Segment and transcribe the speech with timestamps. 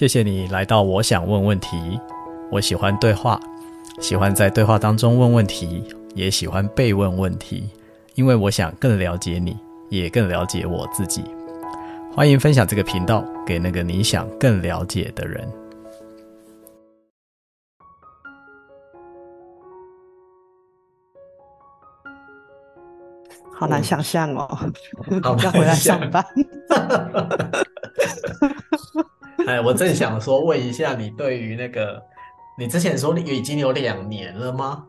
[0.00, 2.00] 谢谢你来到我想问问题。
[2.50, 3.38] 我喜欢对话，
[4.00, 5.84] 喜欢在对话当中问问题，
[6.14, 7.68] 也喜欢被问问题，
[8.14, 9.54] 因为我想更了解你，
[9.90, 11.22] 也更了解我自己。
[12.14, 15.46] 欢迎分享这个频道给那个你想更了解的人。
[23.52, 24.48] 好难想象哦，
[25.44, 26.24] 要回来上班。
[29.46, 32.02] 哎，我正想说，问一下你对于那个，
[32.58, 34.86] 你之前说你已经有两年了吗？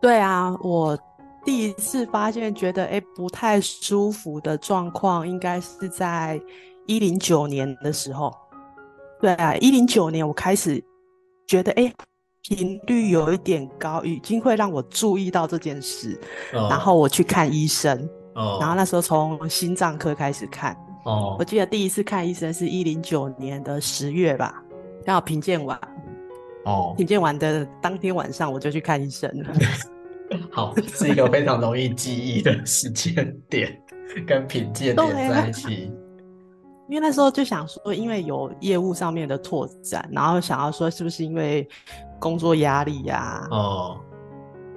[0.00, 0.98] 对啊，我
[1.44, 6.40] 第一次发现觉得哎不太舒服的状况，应该是在
[6.86, 8.32] 一零九年的时候。
[9.20, 10.82] 对啊，一零九年我开始
[11.46, 11.92] 觉得哎。
[12.46, 16.20] 频率有一点高，已经会让我注意到这件事。
[16.52, 16.70] Oh.
[16.70, 18.06] 然后我去看医生。
[18.34, 18.60] Oh.
[18.60, 20.76] 然后那时候从心脏科开始看。
[21.04, 21.38] Oh.
[21.38, 24.62] 我记得第一次看医生是一零九年的十月吧，
[25.04, 25.78] 刚好评鉴完。
[26.64, 26.94] 哦。
[26.96, 29.54] 评鉴完的当天晚上我就去看医生了。
[30.50, 33.14] 好，是一个非常容易记忆的时间
[33.48, 33.78] 点，
[34.26, 35.92] 跟评鉴点在一起。
[36.88, 41.66] 因为那时候就想说，因为有业务上面的拓展，然后想要说是不是因为
[42.18, 43.48] 工作压力呀、啊？
[43.50, 44.00] 哦，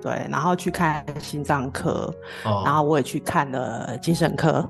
[0.02, 2.14] 对，然后去看心脏科，
[2.46, 4.70] 哦，然后我也去看了精神科，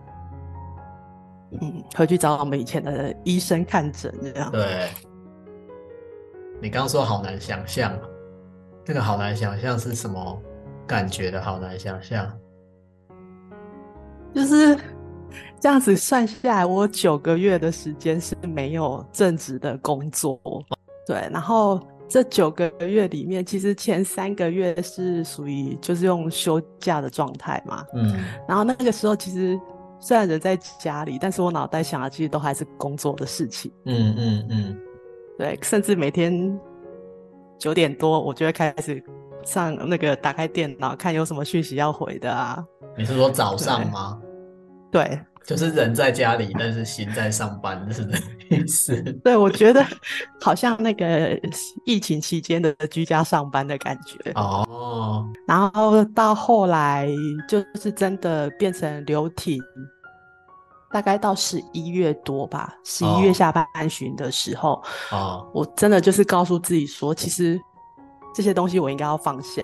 [1.61, 4.51] 嗯，回去找我们以前的医生看诊这样。
[4.51, 4.89] 对，
[6.61, 7.97] 你刚刚说好难想象，
[8.85, 10.41] 这个好难想象是什么
[10.85, 11.41] 感觉的？
[11.41, 12.31] 好难想象，
[14.33, 14.77] 就是。
[15.59, 20.39] 这样子算下来，我九个月的时间是没有正职的工作，
[21.05, 21.27] 对。
[21.31, 28.23] 然后这九个月里面，其实前三个月是属于就是用休假的状态嘛，嗯。
[28.47, 29.59] 然后那个时候其实
[29.99, 34.77] 虽然人在家里，但是我脑袋想的其实都还是工作的事情，嗯嗯嗯，
[35.37, 35.57] 对。
[35.61, 36.59] 甚至每天
[37.57, 39.03] 九点多，我就会开始
[39.43, 42.63] 上那个打开电脑看有什么讯息要回的啊。
[42.97, 44.19] 你是说早上吗？
[44.91, 45.03] 对。
[45.03, 48.36] 对就是人在家里，但是心在上班，是这个意
[48.67, 49.01] 思。
[49.23, 49.85] 对，我觉得
[50.41, 51.39] 好像那个
[51.85, 54.31] 疫情期间的居家上班的感觉。
[54.35, 55.27] 哦。
[55.47, 57.09] 然后到后来
[57.47, 59.61] 就是真的变成留停，
[60.91, 64.81] 大概到十一月多吧，十一月下半旬的时候，
[65.11, 67.59] 哦，我真的就是告诉自己说，其实
[68.33, 69.61] 这些东西我应该要放下，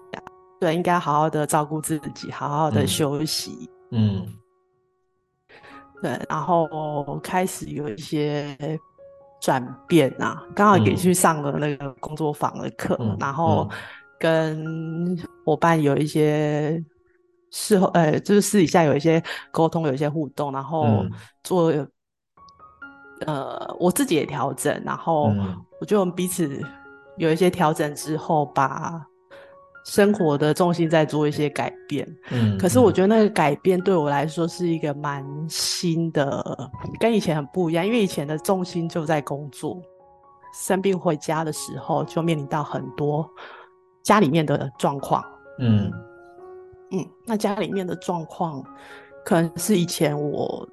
[0.60, 3.70] 对，应该好好的照顾自己，好好的休息。
[3.92, 4.18] 嗯。
[4.18, 4.28] 嗯
[6.03, 8.58] 对，然后开始有一些
[9.40, 13.69] 转变啊，刚好也去上了那个工作坊的课，嗯、然后
[14.19, 16.84] 跟伙伴有一些
[17.52, 21.06] 事后，呃，就是私底下有一些沟通，有一些互动，然后
[21.42, 21.88] 做，嗯、
[23.25, 25.31] 呃，我自己也调整，然后
[25.80, 26.62] 我觉得我们彼此
[27.16, 29.02] 有一些调整之后，把。
[29.86, 39.82] 生活的重心在做一些改变，嗯，可是我觉得那个改变对我来说是一个蛮新的，跟以前很不一样，因为以前的重心就在工作，
[40.54, 43.30] 生病回家的时候就面临到很多
[44.04, 45.24] 家里面的状况，
[45.60, 45.92] 嗯
[46.92, 48.64] 嗯，那家里面的状况
[49.26, 50.68] 可能是以前我，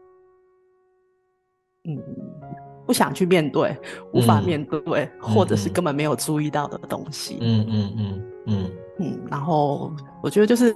[1.84, 2.00] 嗯，
[2.90, 3.76] 不想去面对，
[4.12, 8.70] 无法面对，嗯、或者是根本没有注意到的东西，嗯嗯嗯嗯。
[8.98, 10.74] 嗯然后我觉得就是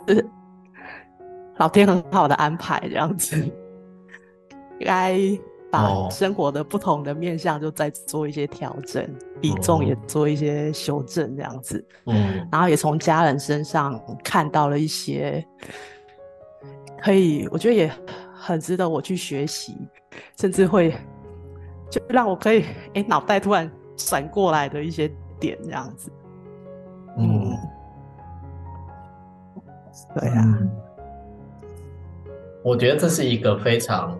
[1.59, 3.37] 老天很好的安排这样子，
[4.79, 5.19] 该
[5.73, 9.05] 把生活的不同的面向就再做一些调整，
[9.41, 11.85] 比重也做一些修正这样子。
[12.07, 15.45] 嗯，然后也从家人身上看到了一些
[17.03, 17.93] 可以，我觉得也
[18.33, 19.77] 很值得我去学习，
[20.39, 20.95] 甚至会
[21.95, 26.11] 就让我可以哎脑袋突然闪过来的一些点这样子。
[27.17, 27.57] 嗯。
[30.19, 30.59] 对呀、啊，
[32.65, 34.19] 我觉得这是一个非常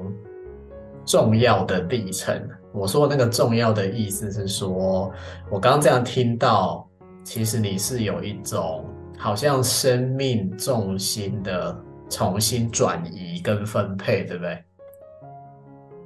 [1.05, 2.49] 重要的历程。
[2.73, 5.13] 我说的那个重要的意思是说，
[5.51, 6.89] 我刚刚这样听到，
[7.25, 8.85] 其实你是有一种
[9.19, 11.77] 好像生命重心的
[12.09, 14.65] 重新转移跟分配，对不对？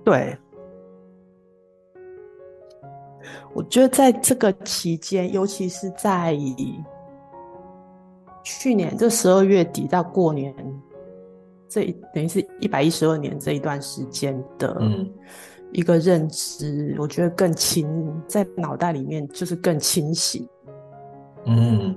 [0.03, 0.39] 对，
[3.55, 6.37] 我觉得在这个期间，尤其是在。
[8.45, 10.55] 去年这十二月底到过年，
[11.69, 11.85] 这
[12.15, 14.81] 等于是一百一十二年这一段时间的
[15.71, 17.87] 一个认知，嗯、我觉得更清，
[18.27, 20.49] 在脑袋里面就是更清醒。
[21.45, 21.95] 嗯，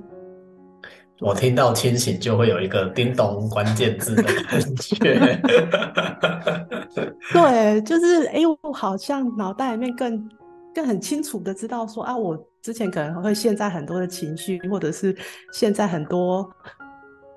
[1.20, 5.40] 我听到清醒就会有一个叮咚关键字的感觉。
[7.32, 10.28] 对，就是哎，我好像脑袋里面更
[10.74, 15.16] 更很清楚的知道说啊，我之前可能会陷在很多的情绪，或者是
[15.52, 16.48] 陷在很多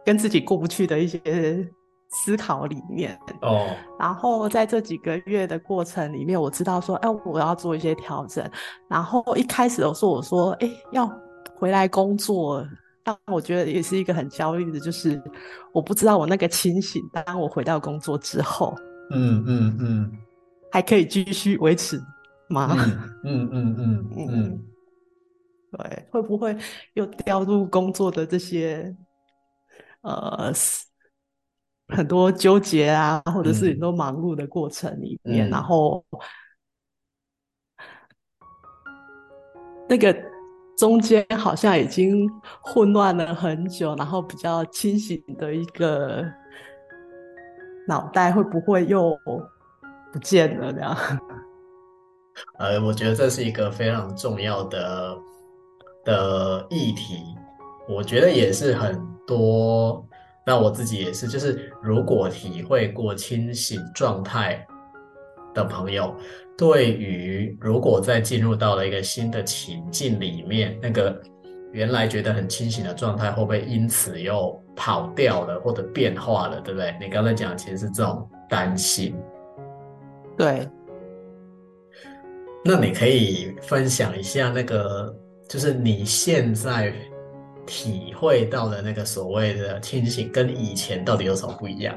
[0.06, 1.68] 跟自己过不去的一些
[2.10, 3.18] 思考里面。
[3.42, 3.68] 哦。
[4.00, 8.50] 然后在这几个月的过程里面，我知道说，哎，我要做一些调整。
[8.88, 11.12] 然后一开始的时候，我说，哎，要
[11.56, 12.66] 回来工作，
[13.04, 15.22] 但我觉得也是一个很焦虑的，就是
[15.74, 18.76] 我不知道我那个清醒，当我回到工作之后，
[19.12, 20.12] 嗯嗯嗯，
[20.72, 22.02] 还可以继续维持。
[22.48, 22.76] 吗？
[23.24, 24.66] 嗯嗯嗯嗯 嗯，
[25.72, 26.56] 对，会不会
[26.94, 28.96] 又掉入工作的这些
[30.02, 30.52] 呃
[31.90, 36.04] 很多纠结啊，或者是很多忙碌的过程里面，嗯、然后
[39.88, 40.16] 那个
[40.78, 42.28] 中间好像已经
[42.62, 46.26] 混乱了很久，然后比较清醒的一个
[47.88, 49.16] 脑袋会不会又
[50.12, 50.74] 不见了？
[50.74, 50.96] 这样？
[52.58, 55.18] 呃，我觉得这是一个非常重要的
[56.04, 57.24] 的议题，
[57.88, 60.06] 我觉得也是很多，
[60.46, 64.66] 那我自己也是，就是如果体会过清醒状态
[65.54, 66.16] 的朋友，
[66.58, 71.20] 对于如果再进入到了一个新的情境里面，那个
[71.72, 76.96] 原来觉得很清醒的状态，会不会因此又跑掉了或者变化了，对不对？
[77.02, 79.16] 你刚才讲其实是这种担心，
[80.38, 80.68] 对。
[82.68, 85.16] 那你可以分享一下那个，
[85.48, 86.92] 就是你现在
[87.64, 91.96] 体会到的那个所谓的清醒，跟以前到底有什么不一样？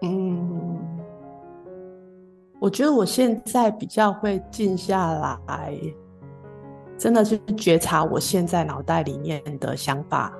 [0.00, 0.78] 嗯，
[2.58, 5.74] 我觉得我现在比较会静下来，
[6.96, 10.32] 真的是觉察我现在脑袋里面的想法，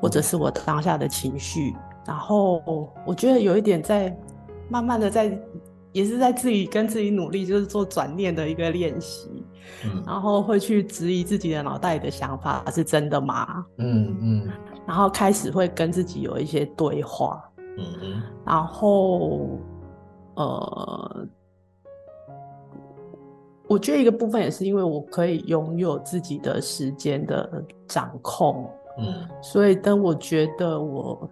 [0.00, 1.74] 或者是我当下的情绪，
[2.06, 2.62] 然后
[3.04, 4.16] 我觉得有一点在
[4.68, 5.36] 慢慢的在。
[5.92, 9.44] 也是在自己跟自己努力，就是做转念的一个练习，
[9.84, 13.64] 嗯，然后会去质疑自己的脑袋里的想法是真的吗？
[13.78, 14.48] 嗯嗯，
[14.86, 19.58] 然后开始会跟自己有一些对话，嗯嗯，然后
[20.34, 21.26] 呃，
[23.66, 31.28] 我觉得一个部分也是因为我可以拥有自己的时间的掌控，嗯，所以当我觉得我。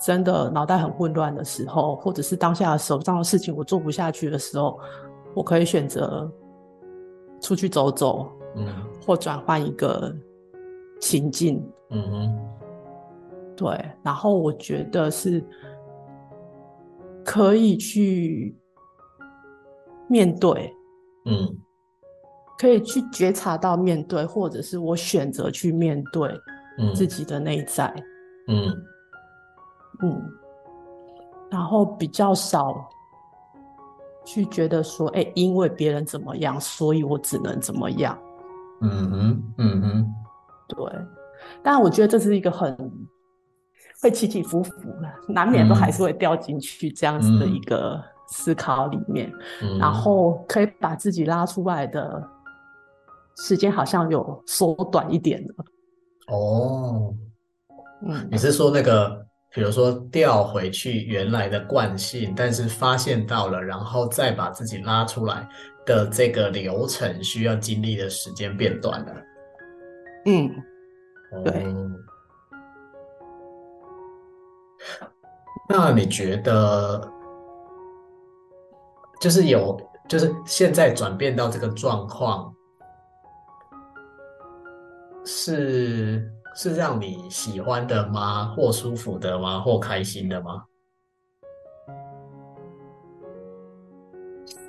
[0.00, 4.80] 真的脑袋很混乱的时候，或者是当下手上的事情我做不下去的时候，
[5.34, 6.30] 我可以选择
[7.40, 8.26] 出去走走，
[8.56, 8.72] 嗯，
[9.06, 10.14] 或转换一个
[11.00, 12.38] 情境，嗯哼，
[13.54, 15.44] 对，然后我觉得是
[17.22, 18.56] 可以去
[20.08, 20.74] 面对，
[21.26, 21.46] 嗯，
[22.58, 26.30] 可以去觉察到面对，或者是我选择去面对
[26.94, 27.92] 自己的内在，
[28.48, 28.66] 嗯。
[28.66, 28.84] 嗯
[30.02, 30.32] 嗯，
[31.50, 32.88] 然后比较少
[34.24, 38.16] 去觉得说，哎、欸，因为别人怎么样，所以我只能怎么样。
[38.82, 40.14] 嗯哼，嗯哼，
[40.68, 40.78] 对。
[41.62, 42.74] 但我觉得这是一个很
[44.00, 44.70] 会起起伏伏
[45.02, 49.32] 的，难免都还是会掉进去这样子的一个思考里面。
[49.62, 52.26] 嗯、然后可以把自己拉出来的
[53.36, 55.64] 时间好像有缩短一点了。
[56.28, 57.14] 哦，
[58.02, 59.26] 嗯，你是说那个？
[59.52, 65.48] 比如说调回去原来的惯性，但是发现到了，然后再把自己拉出来
[65.84, 69.12] 的这个流程，需要经历的时间变短了。
[70.26, 70.48] 嗯，
[71.44, 71.64] 对。
[71.64, 71.96] 嗯，
[75.68, 77.10] 那你觉得，
[79.20, 79.76] 就是有，
[80.08, 82.54] 就是现在转变到这个状况，
[85.24, 86.30] 是？
[86.54, 88.52] 是让你喜欢的吗？
[88.56, 89.60] 或舒服的吗？
[89.60, 90.64] 或开心的吗？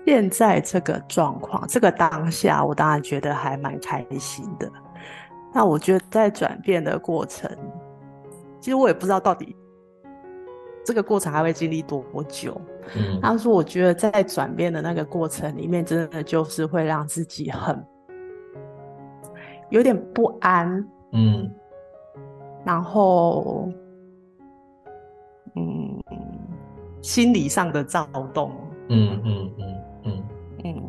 [0.05, 4.69] 现在这个状况，这个当下，我当然觉得还蛮开心的。
[5.53, 7.49] 那我觉得在转变的过程，
[8.59, 9.55] 其实我也不知道到底
[10.83, 12.59] 这个过程还会经历多久。
[12.95, 17.85] 嗯，但是我觉得在转变的那个过程里面，真的就是会让自己很
[19.69, 20.87] 有点不安。
[21.11, 21.49] 嗯。
[22.65, 23.69] 然后，
[25.55, 26.03] 嗯，
[27.01, 28.51] 心理上的躁动，
[28.89, 30.23] 嗯嗯嗯嗯。
[30.63, 30.83] 嗯，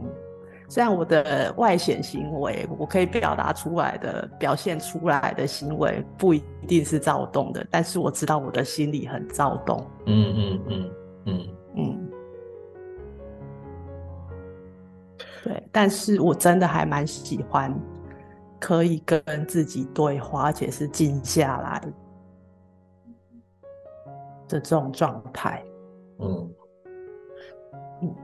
[0.68, 10.90] 虽然我的外显行为，我可以表达出来的、表现出来的行为不一定是躁动的，但是我知道我的心里很躁动，嗯嗯嗯
[11.26, 11.48] 嗯。
[11.74, 12.10] 嗯，
[15.42, 17.74] 对，但是我真的还蛮喜欢。
[18.62, 21.82] 可以跟自己对话，而且是静下来
[24.48, 25.60] 的这种状态。
[26.20, 26.48] 嗯，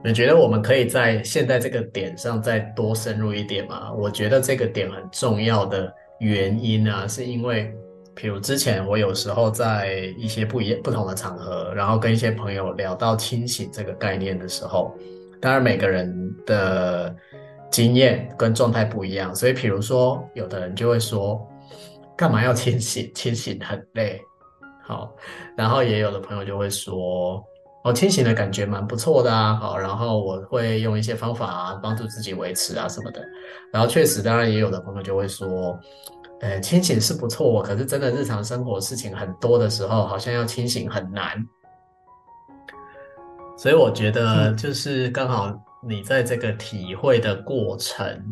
[0.05, 3.93] 你觉得我们可以在现在这个点上再多深入一点吗？
[3.93, 7.75] 我觉得这个点很重要的原因啊，是因为，
[8.15, 14.95] 比如之前我有时候在一些不一不同的场合，然后跟一些朋友聊到清醒这个概念的时候，
[15.41, 17.13] 当然每个人的
[17.71, 21.47] 经验跟状态不一样，所以比如说有的人就会说，
[22.17, 23.11] 干嘛要清醒？
[23.15, 24.21] 清醒很累。
[24.83, 25.15] 好，
[25.57, 27.43] 然后也有的朋友就会说。
[27.85, 33.25] 哦，清醒的感觉蛮不错的啊，好，然后我会用一些方法啊，帮助自己维持啊什么的。
[33.73, 35.79] 然后确实，当然也有的朋友就会说，
[36.41, 41.41] 呃，清醒是不错，可是真的日常生活事情很多的时候，好像要清醒很难。
[43.57, 48.23] 所以我觉得，就是刚好你在这个体会的过程，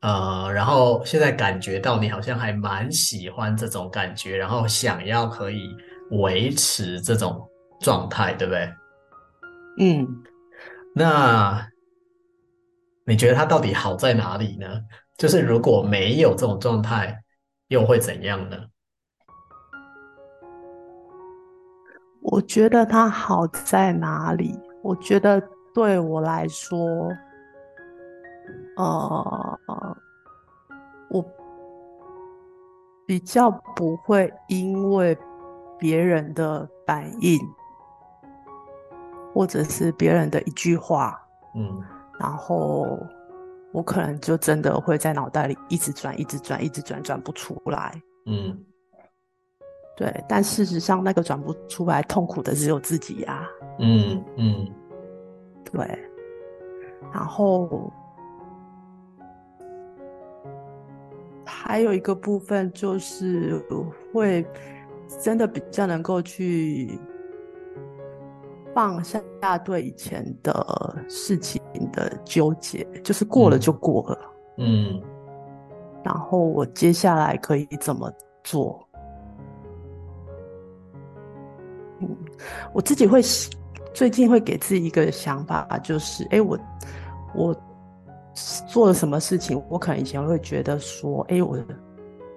[0.00, 5.68] 呃，然后现在感觉到你好像还蛮喜欢这种感觉，然后想要可以
[6.10, 7.46] 维持这种。
[7.82, 8.70] 状态对不对？
[9.78, 10.06] 嗯，
[10.94, 11.66] 那
[13.06, 14.66] 你觉得它到底好在哪里呢？
[15.16, 17.24] 就是如果没有这种状态，
[17.68, 18.58] 又会怎样呢？
[22.20, 24.54] 我觉得它好在哪里？
[24.82, 25.42] 我觉得
[25.74, 27.08] 对我来说，
[28.76, 29.58] 呃，
[31.10, 31.24] 我
[33.06, 35.16] 比较不会因为
[35.78, 37.38] 别人的反应。
[39.32, 41.16] 或者是别人的一句话，
[41.54, 41.80] 嗯，
[42.18, 42.98] 然后
[43.72, 47.94] 我可能就真的会在脑袋里一直转，一直转，一直转，转不出来，
[48.26, 48.58] 嗯，
[49.96, 50.12] 对。
[50.28, 53.48] 但事实上，那个转不出来，痛苦的只有自己呀，
[53.78, 54.68] 嗯嗯，
[55.64, 55.86] 对。
[57.12, 57.92] 然后
[61.44, 63.56] 还有一个部分就是
[64.12, 64.46] 会
[65.22, 66.98] 真的比较能够去。
[68.72, 69.20] 放下
[69.64, 71.60] 对以前的事情
[71.92, 74.18] 的纠结，就是过了就过了。
[74.58, 75.02] 嗯，嗯，
[76.04, 78.08] 然后我接下来可以怎么
[78.44, 78.80] 做？
[81.98, 82.16] 嗯，
[82.72, 83.20] 我自己会
[83.92, 86.58] 最近会给自己一个想法，就是，哎，我
[87.34, 87.56] 我
[88.68, 89.62] 做了什么事情？
[89.68, 91.58] 我可能以前会觉得说，哎，我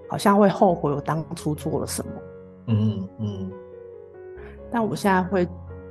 [0.10, 2.12] 好像会后悔我当初做了什么。
[2.68, 3.52] 嗯嗯，
[4.72, 5.48] 但我现在会。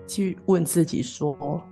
[0.09, 1.63] 去问自己说：“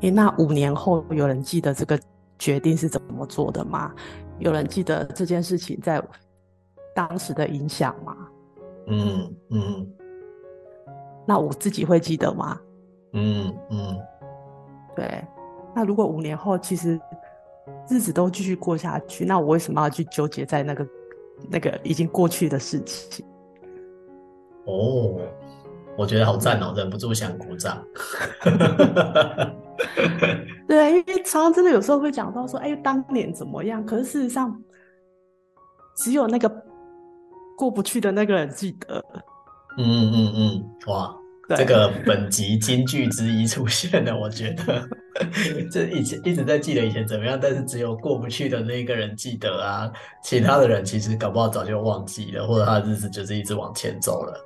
[0.00, 2.00] 诶，那五年后有人记得这个
[2.38, 3.94] 决定是怎么做的吗？
[4.38, 6.02] 有人记得这件事情在
[6.94, 8.16] 当时的影响吗？”
[8.88, 9.86] 嗯嗯。
[11.26, 12.58] 那我自己会记得吗？
[13.12, 13.98] 嗯嗯。
[14.96, 15.24] 对。
[15.74, 17.00] 那如果五年后其实
[17.88, 20.86] 日子都继续过下去，那我为什么要去纠结在那个
[21.50, 23.24] 那个已经过去的事情？
[24.66, 25.20] 哦。
[25.96, 27.84] 我觉得好赞哦，忍不住想鼓掌。
[30.68, 33.84] 对，因为常常真的有时候会讲到说，哎，当年怎么样？
[33.84, 34.62] 可是事实上，
[35.96, 36.48] 只有那个
[37.56, 39.04] 过不去的那个人记得。
[39.76, 41.16] 嗯嗯嗯，哇，
[41.56, 44.86] 这个本集金句之一出现了，我觉得，
[45.72, 49.90] 这以前一直在记得以前怎么样，但是只有过不去的那个人记得啊，
[50.22, 54.44] 其他的人其实搞不好早就忘记了，或者他的日子就是一直往前走了。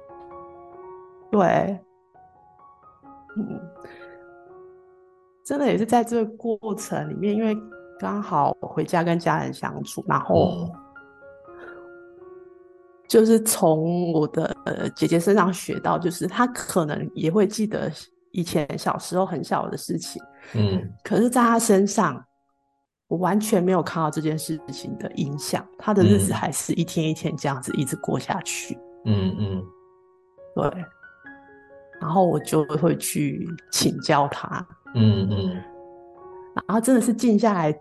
[1.32, 1.76] 对，
[3.36, 3.60] 嗯，
[5.44, 7.56] 真的也是在这个过程里面，因为
[7.98, 10.70] 刚好回家跟家人相处，然后
[13.08, 14.54] 就是从我的
[14.96, 17.90] 姐姐身上学到，就是她可能也会记得
[18.30, 20.22] 以前小时候很小的事情，
[20.54, 22.24] 嗯，可是在她身上，
[23.08, 29.64] 我完全没有看到这件事情的影响，她的日子还是一天一天这样子一直过下去，嗯嗯，
[30.54, 30.84] 对。
[32.00, 34.66] 然后我就会去请教她，
[34.96, 35.50] 嗯嗯，
[36.66, 37.72] 然后真的是静下来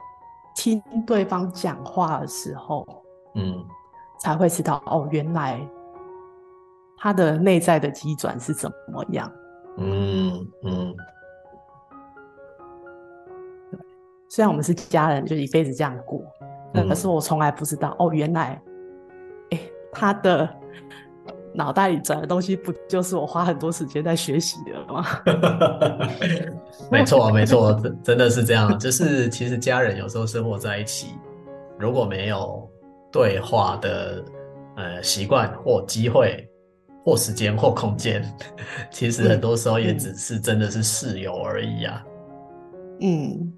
[0.56, 2.86] 听对方讲话的时候，
[3.34, 3.66] 嗯，
[4.22, 5.60] 才会知道哦，原来
[6.98, 9.32] 他的内在的机转是怎么样，
[9.78, 10.96] 嗯嗯。
[13.72, 13.80] 对，
[14.30, 16.22] 虽然我们是家人，就一辈子这样过，
[16.74, 18.62] 嗯，可是我从来不知道哦，原来，
[19.52, 19.60] 哎，
[19.92, 20.48] 他的。
[21.54, 25.06] 脑袋里转的东西，不就是我花很多时间在学习的吗？
[26.90, 28.80] 没错，没错，真真的是这样。
[28.80, 31.14] 就是其实家人有时候生活在一起，
[31.78, 32.71] 如果没有
[33.12, 34.24] 对话的
[34.78, 36.48] 呃习惯或机会
[37.04, 38.24] 或时间或空间，
[38.92, 42.04] 其实很多时候也只是真的是室友而已啊。
[43.02, 43.52] 嗯，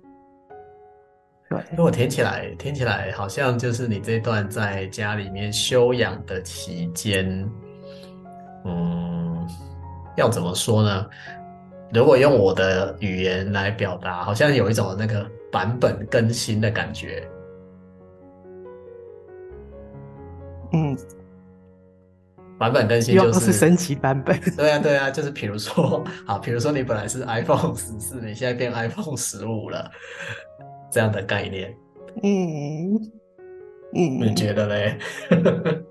[1.49, 1.59] 对。
[1.75, 7.49] 如果听起来听起来好像就是你这段在家里面休养的期间。
[8.65, 9.45] 嗯，
[10.15, 11.05] 要怎么说呢？
[11.93, 17.27] 如果用我的语言来表达，好像有一种那个版本更新的感觉。
[20.73, 20.97] 嗯，
[22.57, 24.39] 版本更新就是，是升级版本。
[24.57, 29.89] 对啊，对啊， 就是比如说，好，比如说你本来是 iPhone 十四，你现在变 iPhone 十五了，
[30.91, 31.75] 这样的概念。
[32.23, 32.95] 嗯
[33.95, 34.97] 嗯，你觉得嘞？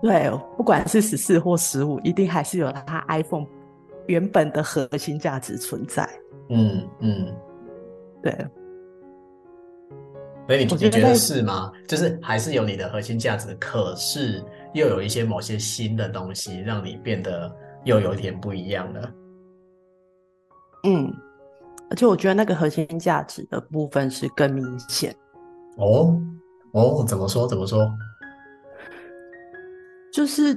[0.00, 3.46] 对，不管是十四或十五，一定还是有它 iPhone
[4.06, 6.08] 原本的核心价值存在。
[6.50, 7.34] 嗯嗯，
[8.22, 8.32] 对。
[10.48, 11.70] 所以你你觉得是吗？
[11.86, 19.12] 就是还是有你的核心价值，可是又有一些某些新的东西，让你变得又有一点不一样了。
[20.84, 21.12] 嗯，
[21.90, 25.14] 而且我觉得那个核心价值的部分是更明显。
[25.76, 26.18] 哦
[26.72, 27.46] 哦，怎么说？
[27.46, 27.86] 怎么说？
[30.10, 30.54] 就是，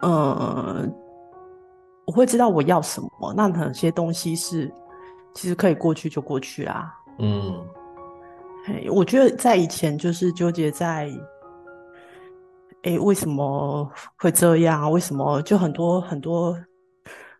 [0.00, 0.88] 嗯、呃，
[2.06, 3.32] 我会知道我要什么。
[3.36, 4.68] 那哪些东西是
[5.32, 6.92] 其实可以过去就过去啊？
[7.20, 7.64] 嗯，
[8.66, 11.06] 嘿，我觉得在以前就是纠结在，
[12.82, 14.88] 哎、欸，为什么会这样啊？
[14.88, 16.58] 为什么就很多很多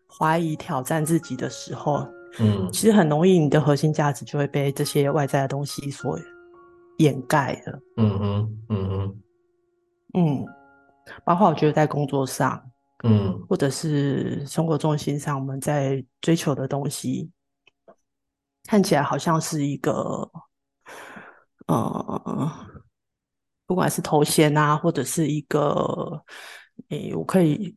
[0.07, 6.19] 怀疑、挑战自己的时候，嗯，其实很容易，你的核心价值就会被这些外在的东西所
[6.97, 7.79] 掩盖了。
[7.97, 9.21] 嗯嗯，嗯嗯，
[10.13, 10.45] 嗯。
[11.23, 12.61] 包括我觉得在工作上，
[13.03, 17.31] 嗯，或者是生活重心上，我们在追求的东西，
[18.67, 20.29] 看起来好像是一个，
[21.67, 22.51] 呃，
[23.65, 26.23] 不管是头衔啊，或者是一个，
[26.89, 27.75] 诶，我可以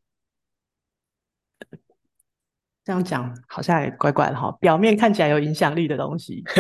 [2.85, 4.51] 这样讲，好像也怪怪的哈。
[4.61, 6.43] 表面看起来有影响力的东西。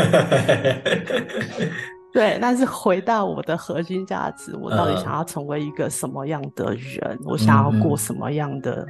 [2.10, 7.02] 对，但是回到我的核心价值，我到底想要成为一个什么样的人？
[7.02, 8.86] 呃、我想要过什么样的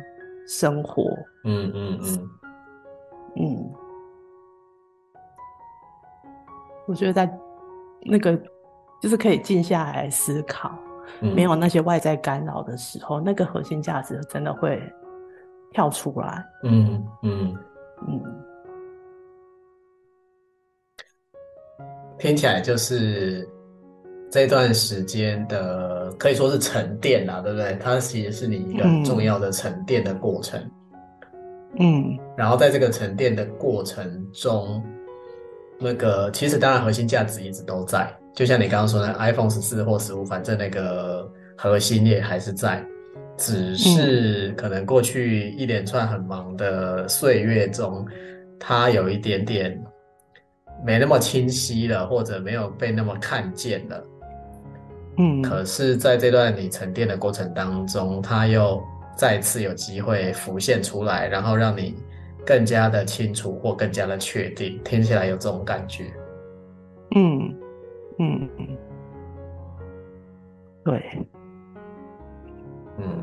[0.46, 1.02] 生活？
[1.44, 2.30] 嗯嗯嗯
[3.36, 3.72] 嗯，
[6.86, 7.26] 我觉得在
[8.02, 8.38] 那个
[9.00, 10.78] 就是可以静下来思考，
[11.20, 14.82] 嗯、没有那些外在干扰的时候，那个核心价值真的会
[15.72, 16.44] 跳出来。
[16.64, 17.56] 嗯嗯
[18.06, 18.22] 嗯。
[22.18, 23.48] 听起来就是
[24.28, 27.78] 这段时间的可以说是沉淀啦，对不对？
[27.80, 30.60] 它其实是你一个很重要的沉淀的过程。
[31.78, 34.82] 嗯，然后在这个沉淀的过程中，
[35.78, 42.84] 那个其实当然核心价值一直都在，就像你刚刚说的 iPhone 十四或十五，反正那个核心也还是在，
[43.36, 48.06] 只是可能过去一连串很忙的岁月中，
[48.58, 49.80] 它有一点点。
[50.84, 54.04] 没那么清晰了，或者没有被那么看见了。
[55.16, 58.80] 嗯，可是在这段你沉淀的过程当中，它又
[59.16, 61.96] 再次有机会浮现出来，然后让你
[62.48, 64.82] 更加的清楚或更加的确定。
[64.82, 66.10] 听起来有这种感觉。
[67.14, 67.54] 嗯
[68.18, 68.78] 嗯嗯，
[70.82, 71.26] 对，
[72.96, 73.22] 嗯。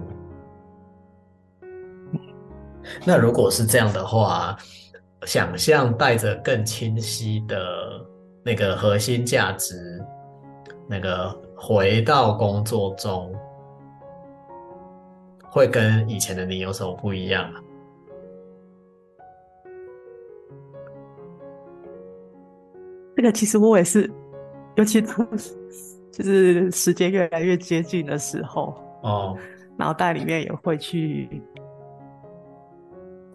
[3.04, 4.56] 那如果是这样的话。
[5.26, 7.58] 想象带着更清晰的
[8.44, 10.00] 那个核心价值，
[10.88, 13.34] 那个回到工作中，
[15.50, 17.56] 会跟以前的你有什么不一样啊？
[23.26, 24.10] 个其实我也是，
[24.76, 25.02] 尤其
[26.12, 29.38] 就是时间越来越接近的时候，哦，
[29.78, 31.42] 脑袋里面也会去。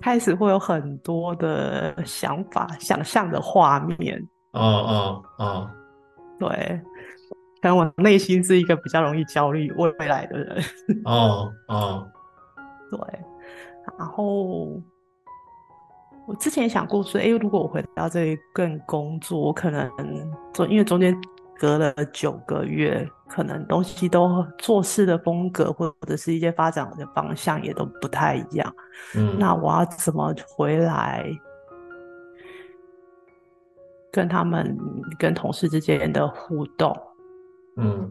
[0.03, 4.19] 开始会有很多的想法、想象的画面。
[4.53, 5.71] 哦哦哦，
[6.39, 6.81] 对，
[7.61, 10.65] 可能我内心是一个比较容易焦虑未来的人。
[11.05, 12.09] 哦哦，
[12.91, 12.99] 对。
[13.99, 14.81] 然后
[16.31, 19.91] 我之前想过说，哎，如果我回到这里更工作，我可能
[20.55, 21.21] 中，因为中间。
[21.59, 28.75] 隔了九个月，可能东西都做事的风格或者是一些发展的方向也都不太一样。
[29.15, 31.23] 嗯，那我要怎么回来
[34.11, 34.75] 跟他们、
[35.19, 36.99] 跟同事之间的互动？
[37.77, 38.11] 嗯，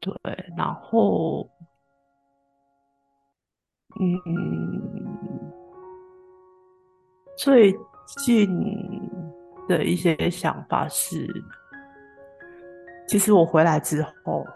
[0.00, 0.14] 对，
[0.56, 1.46] 然后，
[4.00, 5.13] 嗯，
[7.36, 7.76] 最
[8.24, 8.48] 近
[9.68, 11.28] 的一些想法是。
[13.06, 14.46] 其实我回来之后，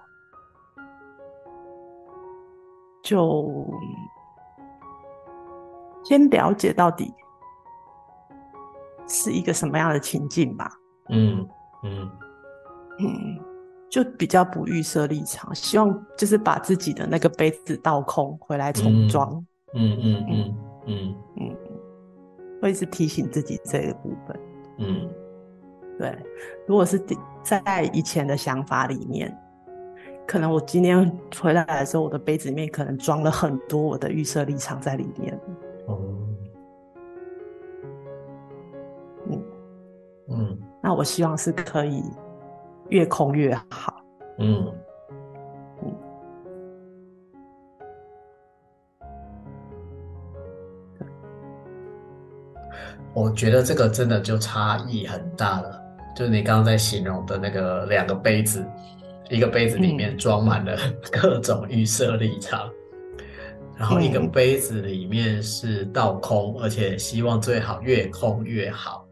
[3.02, 3.70] 就
[6.02, 7.12] 先了解到底
[9.06, 10.72] 是一个什么样的情境吧。
[11.10, 11.46] 嗯
[11.84, 12.10] 嗯
[13.00, 13.38] 嗯，
[13.90, 19.30] 就比较不预设立场，希望就是把自己的那个杯子倒空，回来重装。
[19.74, 21.56] 嗯嗯嗯嗯嗯，
[22.60, 24.40] 会是提醒自己这个部分。
[24.78, 25.08] 嗯，
[25.98, 26.16] 对。
[26.66, 27.00] 如果是
[27.42, 29.36] 在以前的想法里面，
[30.26, 35.40] 可能我今天回来的时候，我的杯子里面可能装了很多我的预设立场在里面。
[35.86, 35.98] 哦。
[39.30, 39.42] 嗯
[40.28, 42.02] 嗯，那我希望是可以
[42.88, 44.02] 越空越好。
[44.38, 44.72] 嗯。
[53.18, 55.82] 我觉得这个真的就差异很大了，
[56.14, 58.64] 就是你刚刚在形容的那个两个杯子，
[59.28, 60.78] 一个杯子里面装满了
[61.10, 62.70] 各种预设立场，
[63.18, 63.24] 嗯、
[63.76, 69.04] 然后一个杯子里面是倒空，而且希望最好越空越好。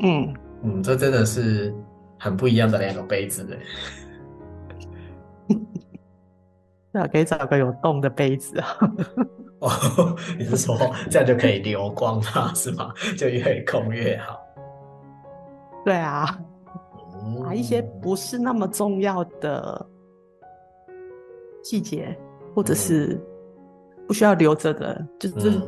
[0.00, 1.74] 嗯嗯，这真的是
[2.18, 3.58] 很不一样的两个杯子哎。
[6.92, 8.76] 那可以找个有洞的杯子啊。
[9.60, 10.76] 哦， 你是说
[11.10, 12.92] 这样就可以流光它是吗？
[13.18, 14.38] 就越空越好。
[15.84, 16.26] 对啊，
[17.42, 19.86] 把、嗯、一些不是那么重要的
[21.62, 22.16] 细节，
[22.54, 23.20] 或者是
[24.06, 25.60] 不需要留着的，嗯、就是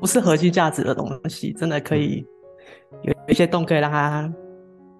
[0.00, 2.26] 不是核心价值的东西，真的可以
[3.02, 4.32] 有一些洞可以让它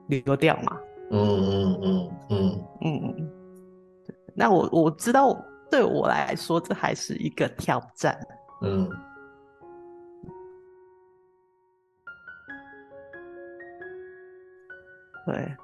[0.08, 0.78] 流掉嘛？
[1.10, 3.30] 嗯嗯嗯嗯嗯。
[4.34, 5.36] 那我我知道，
[5.70, 8.18] 对我来说，这还是一个挑战。
[8.62, 8.90] 嗯，
[15.24, 15.56] 对，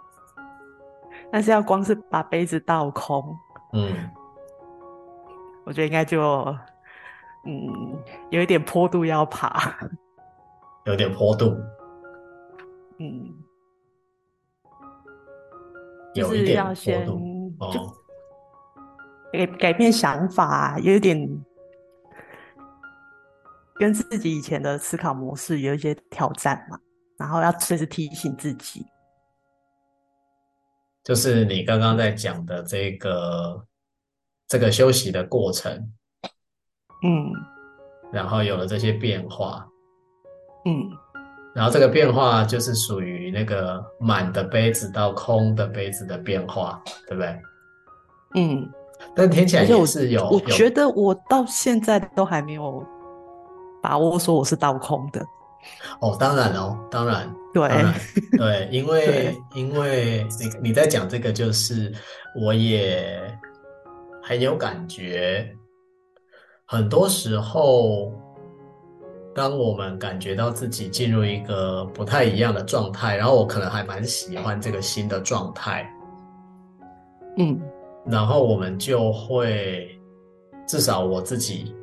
[1.31, 3.37] 但是要光是把杯子倒空，
[3.73, 3.95] 嗯，
[5.65, 6.21] 我觉得应该就，
[7.45, 7.99] 嗯，
[8.31, 9.77] 有一点坡度要爬，
[10.85, 11.57] 有点坡度，
[12.99, 13.35] 嗯，
[16.15, 17.07] 有一点坡度，就是要先
[17.59, 17.93] 哦，
[19.37, 21.45] 改改变想法，有一点。
[23.79, 26.79] 跟自己以前的思考模式有一些挑战嘛，
[27.19, 28.87] 然后要随时提醒自己，
[31.05, 33.67] 就是你刚刚在讲的这个
[34.49, 35.93] 这个休息的过程，
[37.05, 37.31] 嗯，
[38.11, 39.69] 然后有了这些变化，
[40.65, 40.89] 嗯，
[41.55, 47.43] 然后这个变化就是属于那个满的杯子到空的杯子的变化，对不对？
[48.37, 48.73] 嗯，
[49.15, 52.85] 但听起来也是有，我，我觉得我到现在都还没有。
[53.83, 55.25] 把握说我是倒空的，
[56.01, 57.69] 哦，当然哦，当然，对，
[58.37, 61.93] 对，因为因为你你在讲这个，就是
[62.35, 63.17] 我也
[64.25, 65.49] 很有感觉。
[66.65, 68.13] 很多时候，
[69.33, 75.89] 当我们感觉到自己进入一个不太一样的状态，然后我可能还蛮喜欢这个新的状态，
[77.37, 77.61] 嗯，
[78.09, 79.89] 然后我们就会，
[80.67, 81.75] 至少我自己。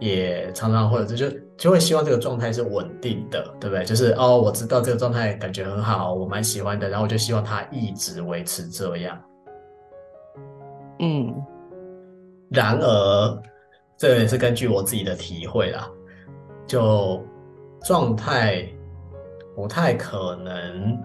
[0.00, 3.84] 也常常会，就就就会希望这个状态是稳定的，对不对？
[3.84, 9.20] 就是哦，我知道这个状态感觉很好，我蛮喜欢的，然后我就希望它一直维持这样。
[11.00, 11.34] 嗯，
[12.48, 13.42] 然而，
[13.96, 15.90] 这也是根据我自己的体会啦，
[16.64, 17.20] 就
[17.82, 18.64] 状态
[19.56, 20.96] 不太可能，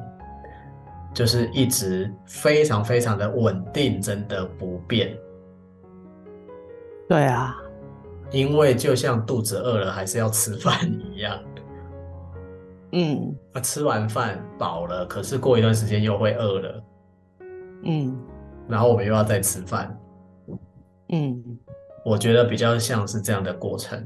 [1.13, 5.17] 就是一直非常非常的稳定，真的不变。
[7.07, 7.59] 对啊。
[8.31, 10.73] 因为就像肚子饿了还是要吃饭
[11.13, 11.39] 一样，
[12.91, 16.83] 嗯，啊，吃完饭饱了，可是过一段时间又会饿了，
[17.83, 18.19] 嗯，
[18.67, 19.95] 然后我们又要再吃饭，
[21.09, 21.43] 嗯，
[22.03, 24.03] 我觉得比较像是这样的过程，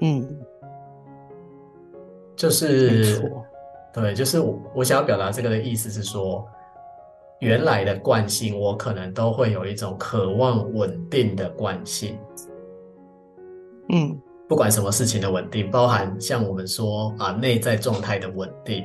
[0.00, 0.24] 嗯，
[2.36, 3.20] 就是，
[4.00, 6.46] 对，就是我我想要表达这个的意思是说，
[7.40, 12.16] 原来的惯性我可能都会有一种渴望稳定的惯性。
[13.88, 14.16] 嗯，
[14.48, 18.84] 不管什么事情的稳定，包含像我们说啊，内在状态的稳定，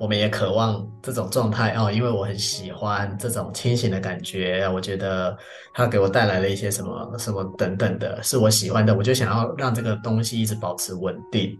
[0.00, 5.36] 我们也渴望这种状态哦，因为我很喜欢这种清醒的感觉，我觉得
[5.74, 11.58] 它给我带来了一些什么什么等等的，是我喜欢的，我就想要让这个东西一直保持稳定。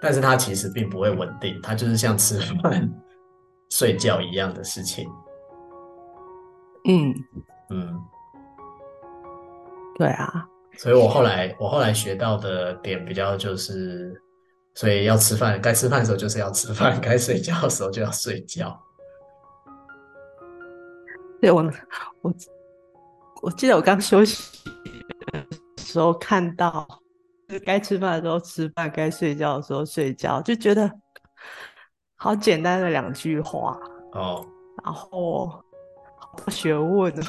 [0.00, 2.90] 但是它其实并不会稳定，它就是像吃饭、
[3.70, 5.08] 睡觉一样的事情。
[6.88, 7.14] 嗯
[7.70, 8.00] 嗯。
[9.96, 14.18] 对啊，所以我后来我后来学到的点比较就是，
[14.74, 18.80] 所以要吃饭，该吃饭的时候就是要吃饭， 该睡觉的时候就要睡觉。
[21.38, 21.62] 对，我
[22.22, 22.32] 我
[23.42, 24.64] 我记得我刚休息
[25.32, 26.86] 的时候看到，
[27.58, 30.90] 该吃饭的时候吃饭，该睡觉的时候睡觉，就觉得
[32.16, 33.78] 好简单的两句话
[34.12, 34.46] 哦，
[34.84, 37.12] 然后好多学问。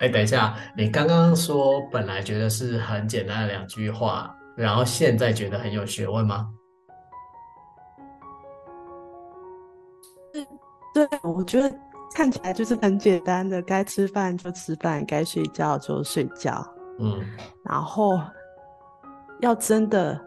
[0.00, 6.48] 哎，等一下，你刚刚说本来觉得是很简单的两句话，然后现在觉得很有学问吗？
[10.94, 11.72] 对，我觉得
[12.14, 16.64] 看起来就是很简单的，该吃饭就吃饭，该睡觉就睡觉。
[16.98, 17.20] 嗯，
[17.64, 18.20] 然后
[19.40, 20.20] 要真的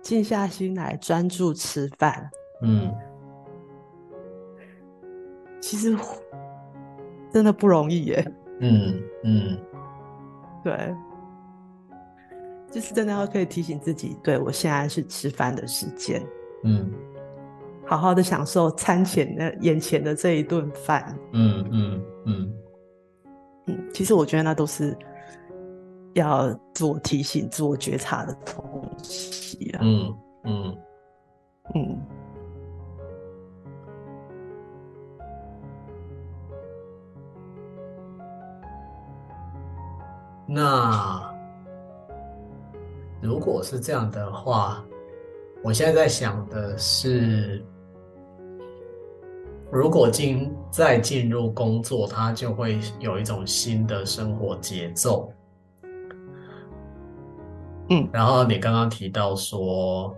[0.00, 2.30] 静下心来专注吃饭。
[2.62, 2.92] 嗯，
[5.60, 5.96] 其实
[7.30, 8.32] 真的不容易耶。
[8.60, 9.58] 嗯嗯，
[10.62, 10.94] 对，
[12.70, 16.22] 就是真的要可以提醒自己，对，我现在是吃饭的时间。
[16.64, 16.90] 嗯。
[17.84, 21.14] 好好的享受餐前的眼前的这一顿饭。
[21.32, 22.54] 嗯嗯嗯
[23.66, 24.96] 嗯，其实我觉得那都是
[26.14, 29.80] 要自我提醒、自我觉察的东西啊。
[29.82, 30.78] 嗯嗯
[31.74, 31.98] 嗯。
[40.46, 41.34] 那
[43.20, 44.84] 如果是这样的话，
[45.62, 47.64] 我现在在想的是。
[49.70, 55.32] 如果进再进入工作，它就会有一种新的生活节奏。
[57.88, 60.16] 嗯，然后你刚刚提到说，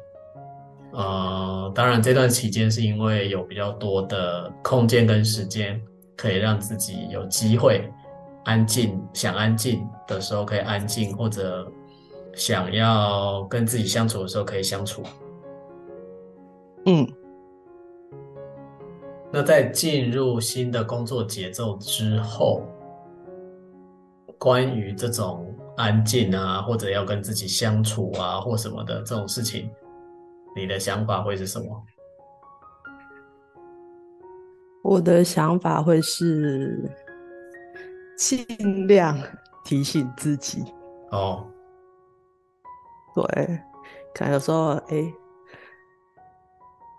[0.93, 5.81] 呃，当然这段期间是因为有比较多的空间跟时间，
[6.17, 7.91] 可以让自己有机会
[8.45, 11.67] 安静，想安静的时候可以安静，或者
[12.35, 15.03] 想要跟自己相处的时候可以相处。
[16.87, 17.07] 嗯。
[19.33, 22.63] 那在进入新的工作节奏之后，
[24.39, 29.71] 关于这种安静啊，或者要跟自己相处啊，或什么的这种事情，
[30.55, 31.83] 你的想法会是什么？
[34.83, 36.91] 我的想法会是
[38.17, 39.19] 尽量
[39.65, 40.65] 提醒自己。
[41.11, 41.47] 哦，
[43.15, 43.25] 对，
[44.15, 45.13] 可能有时候，哎。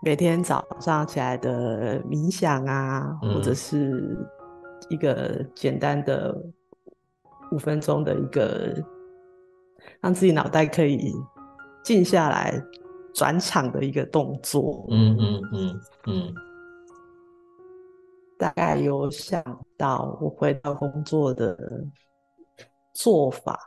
[0.02, 4.16] 每天早上起来的冥想啊，嗯、或者是
[4.88, 6.32] 一个简单的
[7.52, 8.74] 五分钟的一个，
[10.00, 11.12] 让自己脑袋可以
[11.84, 12.60] 静下来
[13.14, 14.86] 转场的一个动作。
[14.90, 16.34] 嗯嗯嗯嗯，
[18.38, 19.42] 大概有想
[19.76, 21.56] 到我回到工作的
[22.92, 23.58] 做法。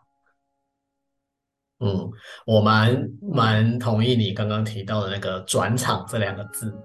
[1.79, 2.11] 嗯，
[2.45, 6.77] 我蛮蛮同意你刚刚提到的那个“转场”这两个字，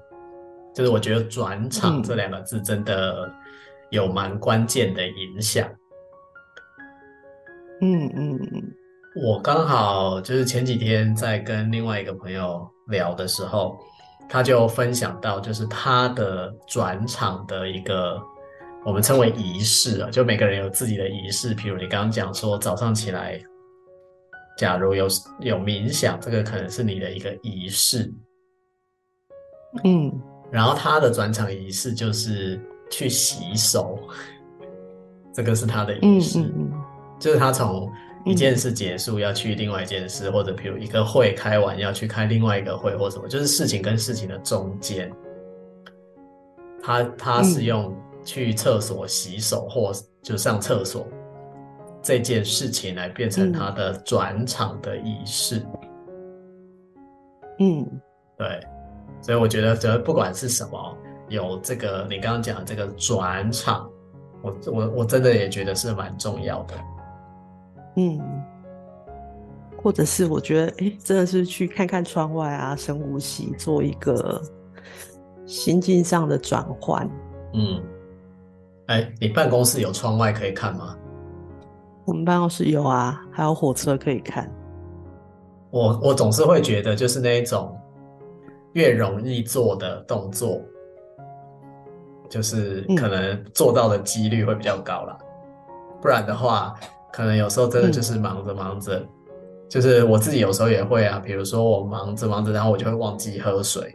[0.73, 3.29] 就是我觉得“转场”这两个字真的
[3.91, 5.69] 有蛮关键的影响。
[5.69, 5.84] 嗯
[7.81, 8.63] 嗯嗯嗯，
[9.23, 13.77] 我刚好就是前几天在跟另外一个朋友聊的时候，
[14.29, 18.21] 他就分享到，就是他的转场的一个
[18.85, 23.41] 我们称为仪式啊，就每个人有自己的仪式，譬如你刚刚讲说早上起来。
[24.57, 25.09] 假如有
[25.41, 28.09] 有冥想，这个可能是你的一个仪式，
[29.83, 30.13] 嗯，
[30.49, 33.99] 然后他的转场仪式就是去洗手，
[35.35, 36.85] 这个是他的仪式，嗯嗯嗯、
[37.19, 37.91] 就是他从
[38.25, 45.13] 一件事结束要去另外一件事，嗯、或者比如一个会开完要去开另外一个会或什么，就是事情跟事情的中间，
[46.83, 51.07] 他他是用去厕所洗手或就上厕所。
[52.07, 55.65] 这件事情来变成他的转场的仪式，
[57.61, 57.89] 嗯，
[58.37, 58.61] 对，
[59.23, 60.99] 所以我觉得，觉得不管是什么，
[61.31, 63.91] 有这个你刚刚讲的这个转场，
[64.43, 66.75] 我我我真的也觉得是蛮重要的，
[67.97, 68.21] 嗯，
[69.83, 74.41] 或者是我觉得，哎，真的是去看看窗外啊，深呼吸，做一个
[75.47, 77.09] 心境上的转换，
[77.53, 77.83] 嗯，
[78.87, 80.97] 哎，你办公室有窗外可以看吗？
[82.05, 84.51] 我们办公室有啊，还有火车可以看。
[85.71, 87.75] 我我总是会觉得，就是那一种
[88.75, 90.61] 越容易做的动作，
[92.29, 95.19] 就是可能做到的几率会比较高啦。
[95.21, 95.27] 嗯、
[96.01, 96.75] 不然的话，
[97.15, 99.09] 可能有时候真的就是忙着忙着，嗯、
[99.69, 101.21] 就是我自己有时候也会啊。
[101.25, 103.95] 比如说我忙着忙着，然后我就会忘记喝水。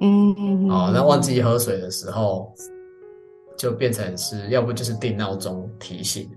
[0.00, 0.70] 嗯嗯嗯。
[0.70, 2.50] 哦，那忘记喝水的时候，
[3.58, 6.30] 就变成是要不就是定闹钟提醒。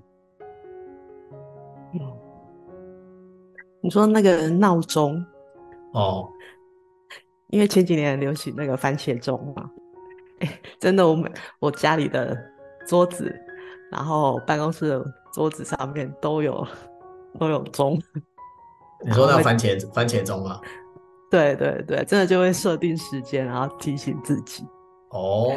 [1.93, 2.01] 嗯
[3.79, 5.25] 你说那个闹钟
[5.93, 6.27] 哦，
[7.47, 9.71] 因为前几年流行那个番茄钟嘛，
[10.39, 12.37] 哎， 真的，我们我家里的
[12.85, 13.33] 桌子，
[13.89, 16.67] 然后办公室的桌子上面都有
[17.39, 18.01] 都有钟。
[19.03, 20.59] 你说那番茄番茄钟吗？
[21.29, 24.63] 对对对，真的就会设定时间，然后提醒自己。
[25.11, 25.51] 哦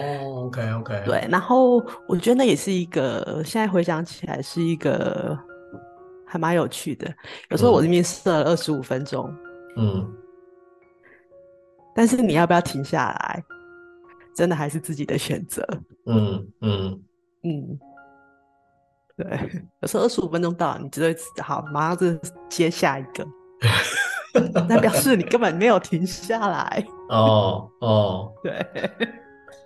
[0.47, 1.03] ，OK OK。
[1.05, 1.77] 对，然后
[2.09, 5.39] 我觉得那也是一个，现在回想起来是一个
[6.25, 7.13] 还蛮有趣的。
[7.51, 9.33] 有时候我这边设了二十五分钟，
[9.77, 10.13] 嗯，
[11.95, 13.45] 但是你要不要停下来，
[14.35, 15.65] 真的还是自己的选择。
[16.07, 17.04] 嗯嗯嗯，
[19.29, 23.27] 对，有时候二十五分钟到，你就会好，马上就接下一个。
[24.69, 28.53] 那表示你根本没有停下来哦哦，对，